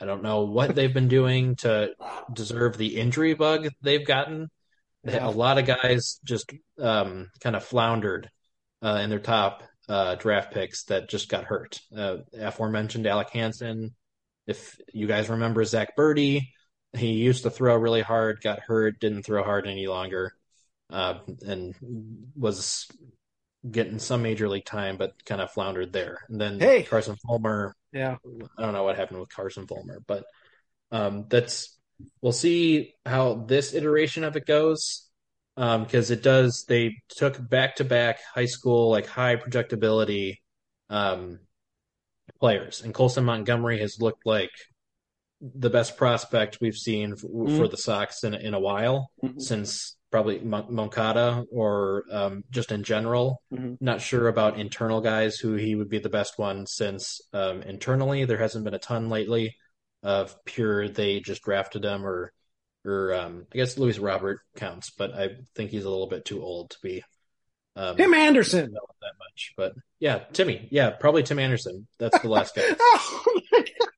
I 0.00 0.04
don't 0.04 0.22
know 0.22 0.44
what 0.44 0.76
they've 0.76 0.94
been 0.94 1.08
doing 1.08 1.56
to 1.56 1.90
deserve 2.32 2.78
the 2.78 3.00
injury 3.00 3.34
bug 3.34 3.68
they've 3.82 4.06
gotten. 4.06 4.48
Yeah. 5.04 5.26
A 5.26 5.30
lot 5.30 5.58
of 5.58 5.66
guys 5.66 6.18
just 6.24 6.52
um, 6.80 7.30
kind 7.40 7.56
of 7.56 7.64
floundered 7.64 8.30
uh, 8.82 9.00
in 9.02 9.10
their 9.10 9.20
top 9.20 9.62
uh, 9.88 10.16
draft 10.16 10.52
picks 10.52 10.84
that 10.84 11.08
just 11.08 11.28
got 11.28 11.44
hurt. 11.44 11.80
Uh, 11.96 12.18
aforementioned 12.38 13.06
Alec 13.06 13.30
Hansen. 13.30 13.94
If 14.46 14.76
you 14.92 15.06
guys 15.06 15.28
remember 15.28 15.64
Zach 15.64 15.96
Burdi, 15.96 16.48
he 16.94 17.12
used 17.12 17.42
to 17.44 17.50
throw 17.50 17.76
really 17.76 18.02
hard, 18.02 18.40
got 18.40 18.60
hurt, 18.60 18.98
didn't 19.00 19.22
throw 19.22 19.42
hard 19.42 19.66
any 19.66 19.86
longer, 19.86 20.32
uh, 20.90 21.18
and 21.46 21.74
was 22.36 22.88
getting 23.68 23.98
some 23.98 24.22
major 24.22 24.48
league 24.48 24.64
time, 24.64 24.96
but 24.96 25.24
kind 25.24 25.40
of 25.40 25.50
floundered 25.50 25.92
there. 25.92 26.20
And 26.28 26.40
then 26.40 26.60
hey. 26.60 26.82
Carson 26.82 27.16
Fulmer. 27.26 27.74
Yeah, 27.92 28.16
I 28.56 28.62
don't 28.62 28.74
know 28.74 28.84
what 28.84 28.96
happened 28.96 29.20
with 29.20 29.34
Carson 29.34 29.66
Fulmer, 29.66 30.00
but 30.06 30.24
um, 30.90 31.26
that's 31.28 31.77
we'll 32.20 32.32
see 32.32 32.94
how 33.04 33.44
this 33.46 33.74
iteration 33.74 34.24
of 34.24 34.36
it 34.36 34.46
goes 34.46 35.08
because 35.56 36.10
um, 36.10 36.14
it 36.14 36.22
does. 36.22 36.64
They 36.68 36.96
took 37.08 37.36
back 37.48 37.76
to 37.76 37.84
back 37.84 38.20
high 38.34 38.46
school 38.46 38.90
like 38.90 39.06
high 39.06 39.36
projectability 39.36 40.36
um, 40.88 41.40
players, 42.40 42.82
and 42.82 42.94
Colson 42.94 43.24
Montgomery 43.24 43.80
has 43.80 44.00
looked 44.00 44.24
like 44.24 44.50
the 45.40 45.70
best 45.70 45.96
prospect 45.96 46.58
we've 46.60 46.76
seen 46.76 47.12
f- 47.12 47.18
mm-hmm. 47.18 47.56
for 47.56 47.68
the 47.68 47.76
Sox 47.76 48.24
in 48.24 48.34
in 48.34 48.54
a 48.54 48.60
while 48.60 49.10
mm-hmm. 49.22 49.38
since 49.40 49.96
probably 50.10 50.38
Moncada 50.38 51.44
or 51.52 52.04
um, 52.10 52.44
just 52.50 52.72
in 52.72 52.82
general. 52.82 53.42
Mm-hmm. 53.52 53.74
Not 53.80 54.00
sure 54.00 54.28
about 54.28 54.58
internal 54.58 55.00
guys 55.00 55.38
who 55.38 55.54
he 55.54 55.74
would 55.74 55.90
be 55.90 55.98
the 55.98 56.08
best 56.08 56.38
one 56.38 56.66
since 56.66 57.20
um, 57.32 57.62
internally 57.62 58.24
there 58.24 58.38
hasn't 58.38 58.64
been 58.64 58.74
a 58.74 58.78
ton 58.78 59.10
lately 59.10 59.56
of 60.02 60.34
pure 60.44 60.88
they 60.88 61.20
just 61.20 61.42
drafted 61.42 61.84
him 61.84 62.06
or 62.06 62.32
or 62.84 63.12
um, 63.14 63.46
I 63.52 63.56
guess 63.56 63.76
Luis 63.76 63.98
Robert 63.98 64.40
counts, 64.56 64.90
but 64.90 65.12
I 65.12 65.30
think 65.54 65.70
he's 65.70 65.84
a 65.84 65.90
little 65.90 66.06
bit 66.06 66.24
too 66.24 66.42
old 66.42 66.70
to 66.70 66.76
be. 66.82 67.02
Um, 67.76 67.96
Tim 67.96 68.14
Anderson. 68.14 68.72
That 68.72 69.12
much. 69.18 69.52
But 69.56 69.74
yeah, 70.00 70.20
Timmy. 70.32 70.68
Yeah, 70.70 70.90
probably 70.90 71.22
Tim 71.22 71.38
Anderson. 71.38 71.86
That's 71.98 72.18
the 72.20 72.28
last 72.28 72.54
guy. 72.54 72.62
oh 72.80 73.40
my 73.52 73.58
God. 73.58 73.88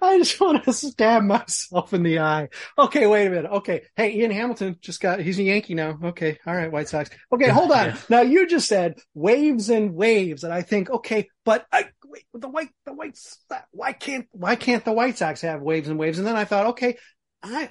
I 0.00 0.18
just 0.18 0.40
want 0.40 0.62
to 0.64 0.72
stab 0.72 1.22
myself 1.24 1.92
in 1.92 2.04
the 2.04 2.20
eye. 2.20 2.48
Okay, 2.78 3.06
wait 3.06 3.26
a 3.26 3.30
minute. 3.30 3.50
Okay. 3.50 3.82
Hey, 3.96 4.14
Ian 4.14 4.30
Hamilton 4.30 4.76
just 4.80 5.00
got, 5.00 5.20
he's 5.20 5.38
a 5.38 5.42
Yankee 5.42 5.74
now. 5.74 5.98
Okay. 6.04 6.38
All 6.46 6.54
right. 6.54 6.70
White 6.70 6.88
Sox. 6.88 7.10
Okay. 7.32 7.48
Hold 7.48 7.72
on. 7.72 7.74
Yeah. 7.84 7.96
Now 8.08 8.20
you 8.20 8.46
just 8.46 8.68
said 8.68 8.98
waves 9.14 9.68
and 9.68 9.94
waves. 9.94 10.44
And 10.44 10.52
I 10.52 10.62
think, 10.62 10.90
okay, 10.90 11.28
but 11.44 11.66
I, 11.72 11.86
wait, 12.14 12.24
the 12.40 12.48
white, 12.48 12.70
the 12.86 12.92
whites, 12.92 13.38
why 13.72 13.92
can't, 13.92 14.26
why 14.30 14.56
can't 14.56 14.84
the 14.84 14.92
White 14.92 15.18
Sox 15.18 15.40
have 15.40 15.62
waves 15.62 15.88
and 15.88 15.98
waves? 15.98 16.18
And 16.18 16.26
then 16.26 16.36
I 16.36 16.44
thought, 16.44 16.66
okay, 16.68 16.96
I, 17.42 17.70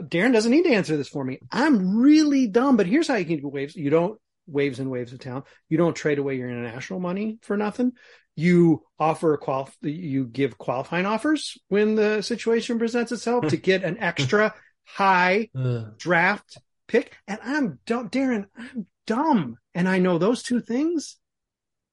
Darren 0.00 0.32
doesn't 0.32 0.50
need 0.50 0.64
to 0.64 0.72
answer 0.72 0.96
this 0.96 1.08
for 1.08 1.24
me. 1.24 1.38
I'm 1.50 1.98
really 1.98 2.46
dumb, 2.46 2.76
but 2.76 2.86
here's 2.86 3.08
how 3.08 3.16
you 3.16 3.24
can 3.24 3.40
do 3.40 3.48
waves. 3.48 3.76
You 3.76 3.90
don't 3.90 4.18
waves 4.46 4.80
and 4.80 4.90
waves 4.90 5.12
of 5.12 5.20
talent. 5.20 5.46
You 5.68 5.78
don't 5.78 5.94
trade 5.94 6.18
away 6.18 6.36
your 6.36 6.50
international 6.50 7.00
money 7.00 7.38
for 7.42 7.56
nothing. 7.56 7.92
You 8.34 8.82
offer 8.98 9.34
a 9.34 9.38
qual, 9.38 9.68
you 9.82 10.24
give 10.24 10.56
qualifying 10.56 11.06
offers 11.06 11.58
when 11.68 11.94
the 11.94 12.22
situation 12.22 12.78
presents 12.78 13.12
itself 13.12 13.48
to 13.48 13.56
get 13.56 13.84
an 13.84 13.98
extra 13.98 14.54
high 14.84 15.50
Ugh. 15.54 15.98
draft 15.98 16.58
pick. 16.88 17.14
And 17.28 17.38
I'm 17.44 17.78
dumb, 17.84 18.08
Darren, 18.08 18.46
I'm 18.56 18.86
dumb. 19.06 19.56
And 19.74 19.88
I 19.88 19.98
know 19.98 20.18
those 20.18 20.42
two 20.42 20.60
things. 20.60 21.18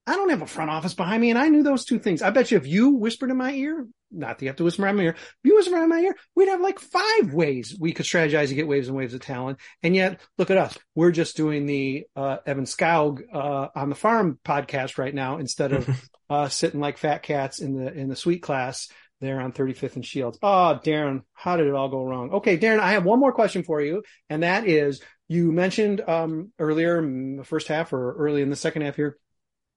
I 0.08 0.16
don't 0.16 0.30
have 0.30 0.42
a 0.42 0.48
front 0.48 0.72
office 0.72 0.94
behind 0.94 1.22
me. 1.22 1.30
And 1.30 1.38
I 1.38 1.50
knew 1.50 1.64
those 1.64 1.86
two 1.86 2.00
things. 2.00 2.22
I 2.22 2.32
bet 2.32 2.52
you 2.52 2.58
if 2.58 2.66
you 2.66 2.96
whispered 2.96 3.30
in 3.30 3.38
my 3.38 3.52
ear, 3.52 3.88
not 4.12 4.40
that 4.40 4.46
you 4.46 4.50
have 4.50 4.56
to 4.58 4.64
whisper 4.64 4.88
in 4.88 4.96
my 4.96 5.04
ear, 5.04 5.12
if 5.12 5.38
you 5.44 5.56
whispered 5.56 5.84
in 5.84 5.90
my 5.90 6.00
ear, 6.00 6.16
we'd 6.36 6.50
have 6.50 6.62
like 6.62 6.80
five 6.80 7.32
ways 7.32 7.78
we 7.80 7.92
could 7.92 8.06
strategize 8.06 8.48
to 8.48 8.56
get 8.56 8.68
waves 8.68 8.88
and 8.88 8.98
waves 8.98 9.14
of 9.14 9.22
talent. 9.22 9.60
And 9.84 9.96
yet 9.96 10.20
look 10.38 10.50
at 10.50 10.58
us. 10.58 10.78
We're 10.96 11.12
just 11.12 11.38
doing 11.38 11.66
the, 11.66 12.08
uh, 12.16 12.38
Evan 12.46 12.66
Skoug, 12.66 13.22
uh, 13.32 13.68
on 13.76 13.90
the 13.90 13.96
farm 13.96 14.40
podcast 14.44 14.98
right 14.98 15.14
now 15.14 15.38
instead 15.38 15.74
of, 15.74 16.10
uh, 16.30 16.50
sitting 16.50 16.80
like 16.80 16.98
fat 16.98 17.22
cats 17.22 17.60
in 17.60 17.76
the, 17.76 17.94
in 17.94 18.10
the 18.10 18.16
suite 18.16 18.42
class 18.42 18.90
there 19.22 19.40
on 19.40 19.52
35th 19.52 19.96
and 19.96 20.06
Shields. 20.06 20.40
Oh, 20.42 20.80
Darren, 20.84 21.24
how 21.34 21.58
did 21.58 21.68
it 21.68 21.76
all 21.76 21.90
go 21.90 22.04
wrong? 22.04 22.32
Okay, 22.32 22.58
Darren, 22.58 22.80
I 22.80 22.94
have 22.94 23.06
one 23.06 23.20
more 23.20 23.34
question 23.34 23.64
for 23.64 23.82
you. 23.82 24.04
And 24.30 24.44
that 24.44 24.68
is, 24.68 25.02
you 25.28 25.52
mentioned, 25.52 26.02
um, 26.08 26.52
earlier 26.58 27.00
in 27.00 27.36
the 27.38 27.44
first 27.44 27.68
half 27.68 27.94
or 27.94 28.14
early 28.14 28.42
in 28.42 28.50
the 28.50 28.56
second 28.56 28.84
half 28.84 28.96
here, 28.96 29.18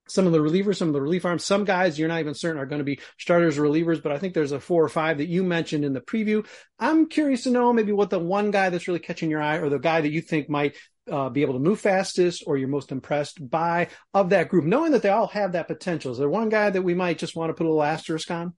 some 0.09 0.27
of 0.27 0.33
the 0.33 0.39
relievers, 0.39 0.77
some 0.77 0.89
of 0.89 0.95
the 0.95 1.01
relief 1.01 1.25
arms, 1.25 1.45
some 1.45 1.65
guys 1.65 1.99
you're 1.99 2.09
not 2.09 2.21
even 2.21 2.35
certain 2.35 2.61
are 2.61 2.67
going 2.67 2.81
to 2.81 2.85
be 2.85 3.01
starters 3.19 3.59
or 3.59 3.63
relievers, 3.63 4.03
but 4.03 4.13
I 4.13 4.19
think 4.19 4.35
there's 4.35 4.53
a 4.53 4.61
four 4.61 4.85
or 4.85 4.89
five 4.89 5.19
that 5.19 5.29
you 5.29 5.45
mentioned 5.45 5.85
in 5.85 5.93
the 5.93 6.01
preview. 6.01 6.47
I'm 6.79 7.09
curious 7.09 7.45
to 7.45 7.51
know 7.51 7.73
maybe 7.73 7.93
what 7.93 8.11
the 8.11 8.19
one 8.19 8.51
guy 8.51 8.71
that's 8.71 8.89
really 8.89 9.01
catching 9.01 9.31
your 9.31 9.43
eye 9.43 9.59
or 9.59 9.69
the 9.69 9.79
guy 9.79 10.01
that 10.01 10.13
you 10.13 10.21
think 10.21 10.49
might 10.51 10.77
uh, 11.11 11.29
be 11.29 11.43
able 11.43 11.55
to 11.55 11.61
move 11.61 11.81
fastest 11.81 12.45
or 12.47 12.57
you're 12.57 12.69
most 12.69 12.93
impressed 12.93 13.49
by 13.51 13.89
of 14.15 14.31
that 14.31 14.49
group, 14.49 14.65
knowing 14.65 14.93
that 14.93 15.03
they 15.03 15.09
all 15.09 15.29
have 15.29 15.53
that 15.53 15.69
potential. 15.69 16.13
Is 16.13 16.19
there 16.19 16.29
one 16.29 16.49
guy 16.49 16.71
that 16.71 16.83
we 16.83 16.95
might 16.95 17.19
just 17.19 17.37
want 17.37 17.51
to 17.51 17.55
put 17.55 17.65
a 17.65 17.69
little 17.69 17.83
asterisk 17.83 18.31
on? 18.31 18.55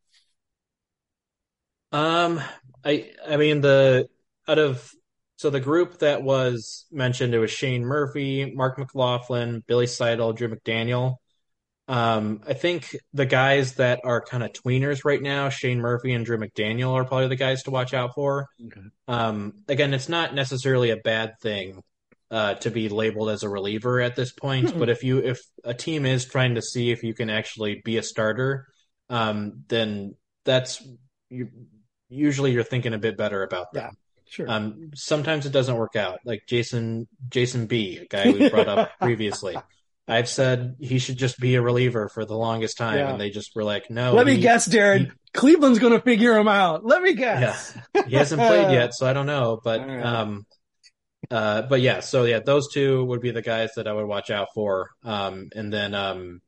Um, 1.93 2.41
I 2.85 3.13
I 3.27 3.37
mean 3.37 3.61
the 3.61 4.09
out 4.49 4.59
of 4.59 4.91
so 5.37 5.51
the 5.51 5.61
group 5.61 5.99
that 5.99 6.23
was 6.23 6.87
mentioned 6.91 7.35
it 7.35 7.39
was 7.39 7.51
Shane 7.51 7.85
Murphy, 7.85 8.53
Mark 8.55 8.79
McLaughlin, 8.79 9.63
Billy 9.67 9.87
Seidl, 9.87 10.35
Drew 10.35 10.49
McDaniel. 10.49 11.17
Um, 11.87 12.41
I 12.47 12.55
think 12.55 12.97
the 13.13 13.27
guys 13.27 13.75
that 13.75 14.01
are 14.05 14.23
kind 14.23 14.43
of 14.43 14.53
tweeners 14.53 15.05
right 15.05 15.21
now, 15.21 15.51
Shane 15.51 15.81
Murphy 15.81 16.13
and 16.13 16.25
Drew 16.25 16.39
McDaniel, 16.39 16.93
are 16.93 17.05
probably 17.05 17.29
the 17.29 17.37
guys 17.37 17.63
to 17.65 17.71
watch 17.71 17.93
out 17.93 18.15
for. 18.15 18.47
Okay. 18.67 18.81
Um, 19.07 19.55
again, 19.69 19.93
it's 19.93 20.09
not 20.09 20.35
necessarily 20.35 20.91
a 20.91 20.97
bad 20.97 21.35
thing 21.43 21.83
uh, 22.31 22.55
to 22.55 22.71
be 22.71 22.89
labeled 22.89 23.31
as 23.31 23.43
a 23.43 23.49
reliever 23.49 24.01
at 24.01 24.17
this 24.17 24.33
point, 24.33 24.69
Mm-mm. 24.69 24.79
but 24.79 24.89
if 24.89 25.05
you 25.05 25.19
if 25.19 25.41
a 25.63 25.75
team 25.75 26.07
is 26.07 26.25
trying 26.25 26.55
to 26.55 26.63
see 26.63 26.91
if 26.91 27.03
you 27.03 27.15
can 27.15 27.29
actually 27.29 27.83
be 27.85 27.99
a 27.99 28.03
starter, 28.03 28.67
um, 29.11 29.65
then 29.69 30.15
that's 30.45 30.83
you 31.29 31.49
usually 32.09 32.53
you're 32.53 32.65
thinking 32.65 32.95
a 32.95 32.99
bit 32.99 33.17
better 33.17 33.43
about 33.43 33.73
them. 33.73 33.95
Sure. 34.27 34.51
Um, 34.51 34.91
sometimes 34.95 35.47
it 35.47 35.53
doesn't 35.53 35.77
work 35.77 35.97
out. 35.97 36.21
Like 36.25 36.43
Jason 36.49 37.07
Jason 37.29 37.67
B, 37.67 37.99
a 37.99 38.07
guy 38.07 38.33
we 38.33 38.49
brought 38.49 38.69
up 38.69 38.91
previously. 39.01 39.57
I've 40.07 40.29
said 40.29 40.77
he 40.81 40.99
should 40.99 41.17
just 41.17 41.39
be 41.41 41.55
a 41.55 41.63
reliever 41.63 42.09
for 42.09 42.25
the 42.25 42.37
longest 42.37 42.77
time, 42.77 42.99
Yeah. 42.99 43.11
and 43.13 43.21
they 43.21 43.31
just 43.31 43.55
were 43.57 43.65
like, 43.65 43.89
"No." 43.91 44.13
Let 44.15 44.27
me 44.27 44.37
guess, 44.39 44.69
Darren. 44.69 45.07
he- 45.07 45.11
Cleveland's 45.33 45.79
going 45.81 45.93
to 45.95 46.01
figure 46.01 46.37
him 46.39 46.47
out. 46.47 46.85
Let 46.85 47.03
me 47.03 47.15
guess. 47.15 47.77
Yeah, 47.95 48.05
he 48.07 48.15
hasn't 48.17 48.41
played 48.41 48.71
yet, 48.73 48.95
so 48.95 49.07
I 49.07 49.13
don't 49.13 49.27
know. 49.27 49.61
But 49.65 49.81
right. 49.81 50.03
um, 50.05 50.47
uh, 51.31 51.63
but 51.63 51.81
yeah, 51.81 52.01
so 52.01 52.25
yeah, 52.25 52.39
those 52.41 52.69
two 52.73 53.05
would 53.07 53.21
be 53.21 53.31
the 53.33 53.43
guys 53.43 53.71
that 53.77 53.89
I 53.89 53.93
would 53.93 54.07
watch 54.07 54.31
out 54.31 54.49
for. 54.55 54.91
Um, 55.03 55.49
and 55.57 55.73
then 55.73 55.95
um, 55.95 56.41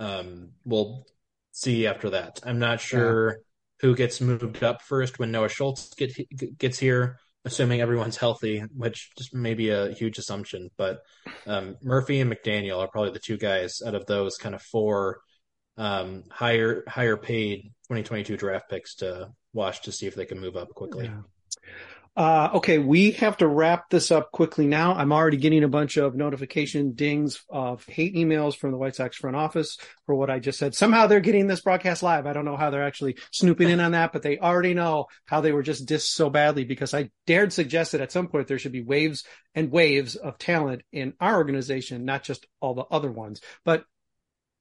um, 0.00 0.50
we'll 0.64 1.06
see 1.52 1.86
after 1.86 2.10
that. 2.10 2.40
I'm 2.44 2.58
not 2.58 2.80
sure 2.80 3.38
who 3.80 3.94
gets 3.94 4.20
moved 4.20 4.62
up 4.64 4.82
first 4.82 5.18
when 5.18 5.30
Noah 5.30 5.48
Schultz 5.48 5.92
get 5.94 6.12
gets 6.58 6.78
here, 6.78 7.18
assuming 7.44 7.80
everyone's 7.80 8.16
healthy, 8.16 8.60
which 8.74 9.10
just 9.16 9.34
may 9.34 9.54
be 9.54 9.70
a 9.70 9.92
huge 9.92 10.18
assumption. 10.18 10.70
But 10.76 11.00
um, 11.46 11.76
Murphy 11.82 12.20
and 12.20 12.32
McDaniel 12.32 12.78
are 12.78 12.88
probably 12.88 13.12
the 13.12 13.18
two 13.18 13.36
guys 13.36 13.82
out 13.84 13.94
of 13.94 14.06
those 14.06 14.36
kind 14.36 14.54
of 14.54 14.62
four 14.62 15.20
um, 15.76 16.24
higher 16.30 16.84
higher 16.86 17.16
paid 17.16 17.72
2022 17.88 18.36
draft 18.36 18.70
picks 18.70 18.96
to 18.96 19.30
watch 19.52 19.82
to 19.82 19.92
see 19.92 20.06
if 20.06 20.14
they 20.14 20.26
can 20.26 20.40
move 20.40 20.56
up 20.56 20.70
quickly. 20.70 21.06
Yeah. 21.06 21.20
Uh, 22.16 22.50
okay, 22.54 22.78
we 22.78 23.10
have 23.10 23.36
to 23.36 23.48
wrap 23.48 23.90
this 23.90 24.12
up 24.12 24.30
quickly 24.30 24.68
now. 24.68 24.94
I'm 24.94 25.12
already 25.12 25.36
getting 25.36 25.64
a 25.64 25.68
bunch 25.68 25.96
of 25.96 26.14
notification 26.14 26.92
dings 26.92 27.42
of 27.48 27.84
hate 27.86 28.14
emails 28.14 28.56
from 28.56 28.70
the 28.70 28.78
White 28.78 28.94
Sox 28.94 29.16
front 29.16 29.34
office 29.34 29.78
for 30.06 30.14
what 30.14 30.30
I 30.30 30.38
just 30.38 30.60
said. 30.60 30.76
Somehow 30.76 31.08
they're 31.08 31.18
getting 31.18 31.48
this 31.48 31.60
broadcast 31.60 32.04
live. 32.04 32.26
I 32.26 32.32
don't 32.32 32.44
know 32.44 32.56
how 32.56 32.70
they're 32.70 32.86
actually 32.86 33.16
snooping 33.32 33.68
in 33.68 33.80
on 33.80 33.92
that, 33.92 34.12
but 34.12 34.22
they 34.22 34.38
already 34.38 34.74
know 34.74 35.06
how 35.26 35.40
they 35.40 35.50
were 35.50 35.64
just 35.64 35.88
dissed 35.88 36.12
so 36.12 36.30
badly 36.30 36.64
because 36.64 36.94
I 36.94 37.10
dared 37.26 37.52
suggest 37.52 37.92
that 37.92 38.00
at 38.00 38.12
some 38.12 38.28
point 38.28 38.46
there 38.46 38.60
should 38.60 38.70
be 38.70 38.82
waves 38.82 39.24
and 39.56 39.72
waves 39.72 40.14
of 40.14 40.38
talent 40.38 40.82
in 40.92 41.14
our 41.18 41.34
organization, 41.34 42.04
not 42.04 42.22
just 42.22 42.46
all 42.60 42.74
the 42.74 42.84
other 42.92 43.10
ones. 43.10 43.40
But 43.64 43.84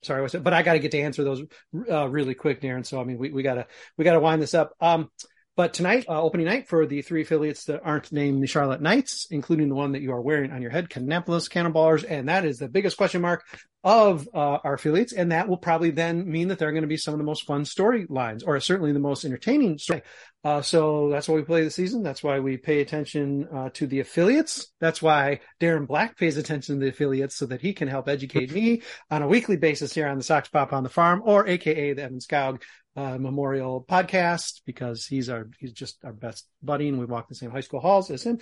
sorry. 0.02 0.28
But 0.40 0.54
I 0.54 0.64
got 0.64 0.74
to 0.74 0.80
get 0.80 0.92
to 0.92 1.02
answer 1.02 1.24
those 1.24 1.44
uh, 1.88 2.08
really 2.10 2.34
quick, 2.34 2.62
Darren. 2.62 2.84
So 2.84 3.00
I 3.00 3.04
mean, 3.04 3.20
we, 3.20 3.30
we 3.30 3.44
gotta 3.44 3.68
we 3.96 4.06
gotta 4.06 4.20
wind 4.20 4.42
this 4.42 4.56
up. 4.56 4.74
Um, 4.82 5.12
but 5.56 5.74
tonight, 5.74 6.06
uh, 6.10 6.22
opening 6.22 6.48
night 6.48 6.68
for 6.68 6.86
the 6.86 7.02
three 7.02 7.22
affiliates 7.22 7.66
that 7.66 7.82
aren't 7.84 8.12
named 8.12 8.42
the 8.42 8.48
Charlotte 8.48 8.82
Knights, 8.82 9.28
including 9.30 9.70
the 9.70 9.76
one 9.76 9.92
that 9.92 10.02
you 10.02 10.12
are 10.12 10.22
wearing 10.22 10.52
on 10.52 10.62
your 10.62 10.72
head, 10.72 10.90
Kannapolis 10.90 11.50
Cannonballers, 11.50 12.04
and 12.08 12.30
that 12.30 12.46
is 12.46 12.58
the 12.58 12.68
biggest 12.68 12.98
question 12.98 13.22
mark 13.22 13.44
of 13.84 14.30
uh, 14.34 14.60
our 14.64 14.76
affiliates, 14.76 15.12
and 15.12 15.32
that 15.32 15.50
will 15.50 15.58
probably 15.58 15.92
then 15.92 16.30
mean 16.32 16.48
that 16.48 16.58
they're 16.58 16.72
going 16.72 16.84
to 16.84 16.88
be 16.88 16.98
some 16.98 17.14
of 17.14 17.18
the 17.18 17.26
most 17.26 17.46
fun 17.46 17.66
storylines, 17.66 18.42
or 18.46 18.60
certainly 18.60 18.94
the 18.94 19.00
most 19.00 19.26
entertaining 19.26 19.78
story. 19.78 20.02
Uh, 20.46 20.62
so 20.62 21.10
that's 21.10 21.28
why 21.28 21.36
we 21.36 21.42
play 21.42 21.64
the 21.64 21.70
season. 21.70 22.02
That's 22.02 22.24
why 22.24 22.40
we 22.40 22.58
pay 22.58 22.82
attention 22.82 23.48
uh, 23.54 23.70
to 23.74 23.86
the 23.86 24.00
affiliates. 24.00 24.72
That's 24.80 25.02
why 25.02 25.42
Darren 25.60 25.86
Black 25.86 26.18
pays 26.18 26.38
attention 26.38 26.76
to 26.76 26.80
the 26.82 26.90
affiliates 26.90 27.36
so 27.36 27.46
that 27.48 27.62
he 27.62 27.74
can 27.74 27.88
help 27.88 28.08
educate 28.08 28.52
me 28.52 28.82
on 29.12 29.22
a 29.22 29.28
weekly 29.28 29.58
basis 29.58 29.94
here 29.94 30.08
on 30.08 30.18
the 30.18 30.24
Sox 30.24 30.50
Pop 30.50 30.74
on 30.74 30.84
the 30.84 30.90
Farm, 30.90 31.22
or 31.24 31.48
AKA 31.48 31.94
the 31.94 32.04
Evan 32.04 32.20
Skoug 32.20 32.62
uh, 32.96 33.18
Memorial 33.18 33.84
Podcast, 33.88 34.62
because 34.66 35.06
he's 35.06 35.30
our 35.30 35.50
he's 35.58 35.74
just 35.74 35.98
our 36.04 36.14
best 36.14 36.48
buddy, 36.62 36.88
and 36.88 37.00
we 37.00 37.06
walk 37.06 37.28
the 37.28 37.36
same 37.36 37.52
high 37.52 37.62
school 37.62 37.80
halls 37.80 38.12
as 38.12 38.24
him. 38.24 38.40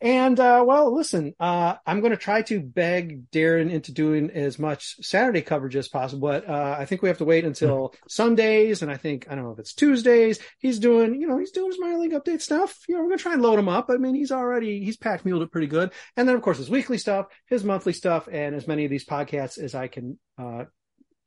And 0.00 0.38
uh, 0.40 0.64
well, 0.66 0.94
listen, 0.94 1.34
uh, 1.38 1.76
I'm 1.86 2.00
going 2.00 2.12
to 2.12 2.16
try 2.16 2.42
to 2.42 2.60
beg 2.60 3.30
Darren 3.30 3.70
into 3.70 3.92
doing 3.92 4.30
as 4.30 4.58
much 4.58 4.96
Saturday 5.04 5.42
coverage 5.42 5.76
as 5.76 5.88
possible, 5.88 6.28
but 6.28 6.48
uh, 6.48 6.76
I 6.78 6.86
think 6.86 7.02
we 7.02 7.08
have 7.08 7.18
to 7.18 7.24
wait 7.24 7.44
until 7.44 7.94
Sundays, 8.08 8.82
and 8.82 8.90
I 8.90 8.96
think 8.96 9.26
I 9.30 9.34
don't 9.34 9.44
know 9.44 9.52
if 9.52 9.58
it's 9.58 9.74
Tuesdays. 9.74 10.38
He's 10.58 10.78
doing, 10.78 11.20
you 11.20 11.26
know, 11.26 11.38
he's 11.38 11.52
doing 11.52 11.70
his 11.70 11.80
minor 11.80 11.98
league 11.98 12.12
update 12.12 12.40
stuff. 12.40 12.78
You 12.88 12.94
know, 12.94 13.02
we're 13.02 13.08
going 13.08 13.18
to 13.18 13.22
try 13.22 13.34
and 13.34 13.42
load 13.42 13.58
him 13.58 13.68
up. 13.68 13.90
I 13.90 13.96
mean, 13.96 14.14
he's 14.14 14.32
already 14.32 14.82
he's 14.84 14.96
packed 14.96 15.26
muled 15.26 15.42
it 15.42 15.52
pretty 15.52 15.66
good, 15.66 15.92
and 16.16 16.26
then 16.28 16.36
of 16.36 16.42
course 16.42 16.58
his 16.58 16.70
weekly 16.70 16.98
stuff, 16.98 17.26
his 17.46 17.64
monthly 17.64 17.92
stuff, 17.92 18.28
and 18.30 18.54
as 18.54 18.66
many 18.66 18.84
of 18.84 18.90
these 18.90 19.04
podcasts 19.04 19.58
as 19.58 19.74
I 19.74 19.88
can. 19.88 20.18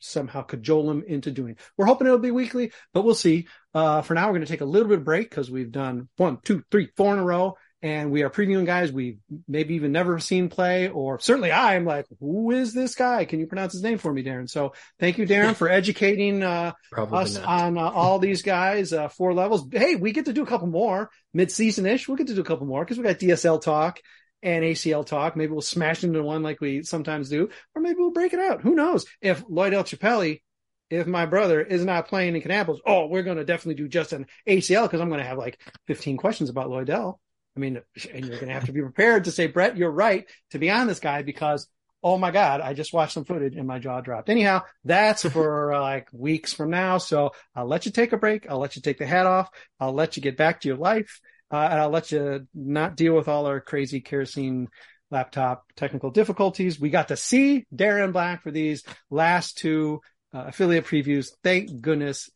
Somehow 0.03 0.41
cajole 0.41 0.91
him 0.91 1.03
into 1.07 1.31
doing. 1.31 1.57
We're 1.77 1.85
hoping 1.85 2.07
it'll 2.07 2.19
be 2.19 2.31
weekly, 2.31 2.71
but 2.93 3.03
we'll 3.03 3.15
see. 3.15 3.47
Uh, 3.73 4.01
for 4.01 4.13
now, 4.13 4.27
we're 4.27 4.33
going 4.33 4.45
to 4.45 4.51
take 4.51 4.61
a 4.61 4.65
little 4.65 4.89
bit 4.89 4.99
of 4.99 5.05
break 5.05 5.29
because 5.29 5.49
we've 5.49 5.71
done 5.71 6.09
one, 6.17 6.39
two, 6.43 6.63
three, 6.69 6.89
four 6.97 7.13
in 7.13 7.19
a 7.19 7.23
row. 7.23 7.55
And 7.81 8.11
we 8.11 8.23
are 8.23 8.29
previewing 8.29 8.65
guys 8.65 8.93
we've 8.93 9.19
maybe 9.45 9.75
even 9.75 9.91
never 9.91 10.17
seen 10.17 10.47
play, 10.47 10.87
or 10.87 11.19
certainly 11.19 11.51
I'm 11.51 11.83
like, 11.83 12.05
who 12.21 12.51
is 12.51 12.73
this 12.73 12.95
guy? 12.95 13.25
Can 13.25 13.41
you 13.41 13.45
pronounce 13.45 13.73
his 13.73 13.83
name 13.83 13.97
for 13.97 14.13
me, 14.13 14.23
Darren? 14.23 14.49
So 14.49 14.73
thank 15.01 15.17
you, 15.17 15.27
Darren, 15.27 15.53
for 15.53 15.67
educating 15.69 16.43
uh, 16.43 16.71
us 16.97 17.35
not. 17.35 17.43
on 17.43 17.77
uh, 17.77 17.81
all 17.81 18.19
these 18.19 18.41
guys, 18.41 18.93
uh, 18.93 19.09
four 19.09 19.33
levels. 19.33 19.67
Hey, 19.69 19.95
we 19.95 20.13
get 20.13 20.25
to 20.25 20.33
do 20.33 20.43
a 20.43 20.47
couple 20.47 20.67
more 20.67 21.09
mid-season 21.33 21.85
ish. 21.85 22.07
We'll 22.07 22.15
get 22.15 22.27
to 22.27 22.35
do 22.35 22.41
a 22.41 22.45
couple 22.45 22.67
more 22.67 22.85
because 22.85 22.97
we 22.97 23.03
got 23.03 23.19
DSL 23.19 23.61
talk 23.61 23.99
and 24.43 24.63
ACL 24.63 25.05
talk. 25.05 25.35
Maybe 25.35 25.51
we'll 25.51 25.61
smash 25.61 26.03
into 26.03 26.21
one 26.21 26.43
like 26.43 26.61
we 26.61 26.83
sometimes 26.83 27.29
do, 27.29 27.49
or 27.75 27.81
maybe 27.81 27.99
we'll 27.99 28.11
break 28.11 28.33
it 28.33 28.39
out. 28.39 28.61
Who 28.61 28.75
knows? 28.75 29.05
If 29.21 29.45
Loidel 29.47 29.83
Chapelli, 29.83 30.41
if 30.89 31.07
my 31.07 31.25
brother 31.25 31.61
is 31.61 31.83
not 31.83 32.07
playing 32.07 32.35
in 32.35 32.41
Kannapolis, 32.41 32.79
oh, 32.85 33.07
we're 33.07 33.23
going 33.23 33.37
to 33.37 33.45
definitely 33.45 33.81
do 33.81 33.87
just 33.87 34.13
an 34.13 34.27
ACL 34.47 34.83
because 34.83 35.01
I'm 35.01 35.09
going 35.09 35.21
to 35.21 35.27
have 35.27 35.37
like 35.37 35.59
15 35.87 36.17
questions 36.17 36.49
about 36.49 36.67
Loidel. 36.67 37.17
I 37.55 37.59
mean, 37.59 37.81
and 38.11 38.25
you're 38.25 38.37
going 38.37 38.47
to 38.47 38.53
have 38.53 38.65
to 38.65 38.73
be 38.73 38.81
prepared 38.81 39.25
to 39.25 39.31
say, 39.31 39.47
Brett, 39.47 39.77
you're 39.77 39.91
right 39.91 40.25
to 40.51 40.59
be 40.59 40.69
on 40.71 40.87
this 40.87 40.99
guy 40.99 41.21
because 41.21 41.67
oh 42.03 42.17
my 42.17 42.31
God, 42.31 42.59
I 42.59 42.73
just 42.73 42.93
watched 42.93 43.13
some 43.13 43.23
footage 43.23 43.55
and 43.55 43.65
my 43.65 43.79
jaw 43.79 44.01
dropped. 44.01 44.29
Anyhow, 44.29 44.63
that's 44.83 45.23
for 45.23 45.73
uh, 45.73 45.81
like 45.81 46.09
weeks 46.11 46.53
from 46.53 46.69
now. 46.69 46.97
So 46.97 47.31
I'll 47.55 47.65
let 47.65 47.85
you 47.85 47.91
take 47.91 48.11
a 48.11 48.17
break. 48.17 48.49
I'll 48.49 48.59
let 48.59 48.75
you 48.75 48.81
take 48.81 48.97
the 48.97 49.05
hat 49.05 49.25
off. 49.25 49.49
I'll 49.79 49.93
let 49.93 50.17
you 50.17 50.21
get 50.21 50.35
back 50.35 50.61
to 50.61 50.67
your 50.67 50.77
life. 50.77 51.21
Uh, 51.53 51.67
and 51.69 51.79
I'll 51.79 51.91
let 51.91 52.11
you 52.11 52.47
not 52.55 52.97
deal 52.97 53.13
with 53.13 53.27
all 53.27 53.45
our 53.45 53.61
crazy 53.61 54.01
kerosene 54.01 54.69
laptop 55.11 55.65
technical 55.75 56.09
difficulties. 56.09 56.79
We 56.79 56.89
got 56.89 57.09
to 57.09 57.15
see 57.15 57.67
Darren 57.73 58.11
Black 58.11 58.41
for 58.41 58.49
these 58.49 58.83
last 59.11 59.59
two 59.59 60.01
uh, 60.33 60.45
affiliate 60.47 60.85
previews. 60.85 61.27
Thank 61.43 61.79
goodness. 61.79 62.31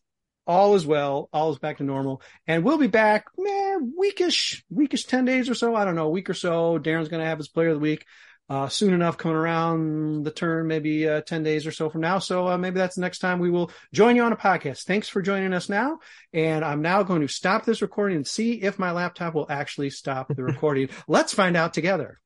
All 0.45 0.75
is 0.75 0.85
well. 0.85 1.29
All 1.33 1.49
is 1.51 1.57
back 1.57 1.77
to 1.77 1.83
normal. 1.83 2.21
And 2.45 2.63
we'll 2.63 2.77
be 2.77 2.85
back, 2.85 3.25
man, 3.39 3.91
weekish, 3.99 4.61
weekish 4.71 5.07
10 5.07 5.25
days 5.25 5.49
or 5.49 5.55
so. 5.55 5.75
I 5.75 5.83
don't 5.83 5.95
know, 5.95 6.05
a 6.05 6.11
week 6.11 6.29
or 6.29 6.35
so. 6.35 6.77
Darren's 6.77 7.09
going 7.09 7.23
to 7.23 7.27
have 7.27 7.39
his 7.39 7.49
player 7.49 7.69
of 7.69 7.77
the 7.77 7.81
week. 7.81 8.05
Uh, 8.49 8.69
soon 8.69 8.93
enough 8.93 9.17
coming 9.17 9.35
around 9.35 10.23
the 10.23 10.31
turn, 10.31 10.67
maybe 10.67 11.07
uh, 11.07 11.19
10 11.21 11.43
days 11.43 11.67
or 11.67 11.71
so 11.71 11.89
from 11.89 12.01
now. 12.01 12.17
So 12.19 12.47
uh, 12.47 12.57
maybe 12.57 12.77
that's 12.77 12.95
the 12.95 13.01
next 13.01 13.19
time 13.19 13.39
we 13.39 13.49
will 13.49 13.71
join 13.93 14.15
you 14.15 14.23
on 14.23 14.31
a 14.31 14.37
podcast. 14.37 14.83
Thanks 14.83 15.09
for 15.09 15.21
joining 15.21 15.53
us 15.53 15.67
now. 15.67 15.99
And 16.31 16.63
I'm 16.63 16.81
now 16.81 17.03
going 17.03 17.21
to 17.21 17.27
stop 17.27 17.65
this 17.65 17.81
recording 17.81 18.15
and 18.15 18.27
see 18.27 18.53
if 18.53 18.79
my 18.79 18.91
laptop 18.91 19.33
will 19.33 19.47
actually 19.49 19.89
stop 19.89 20.33
the 20.33 20.43
recording. 20.43 20.89
Let's 21.09 21.33
find 21.33 21.57
out 21.57 21.73
together. 21.73 22.21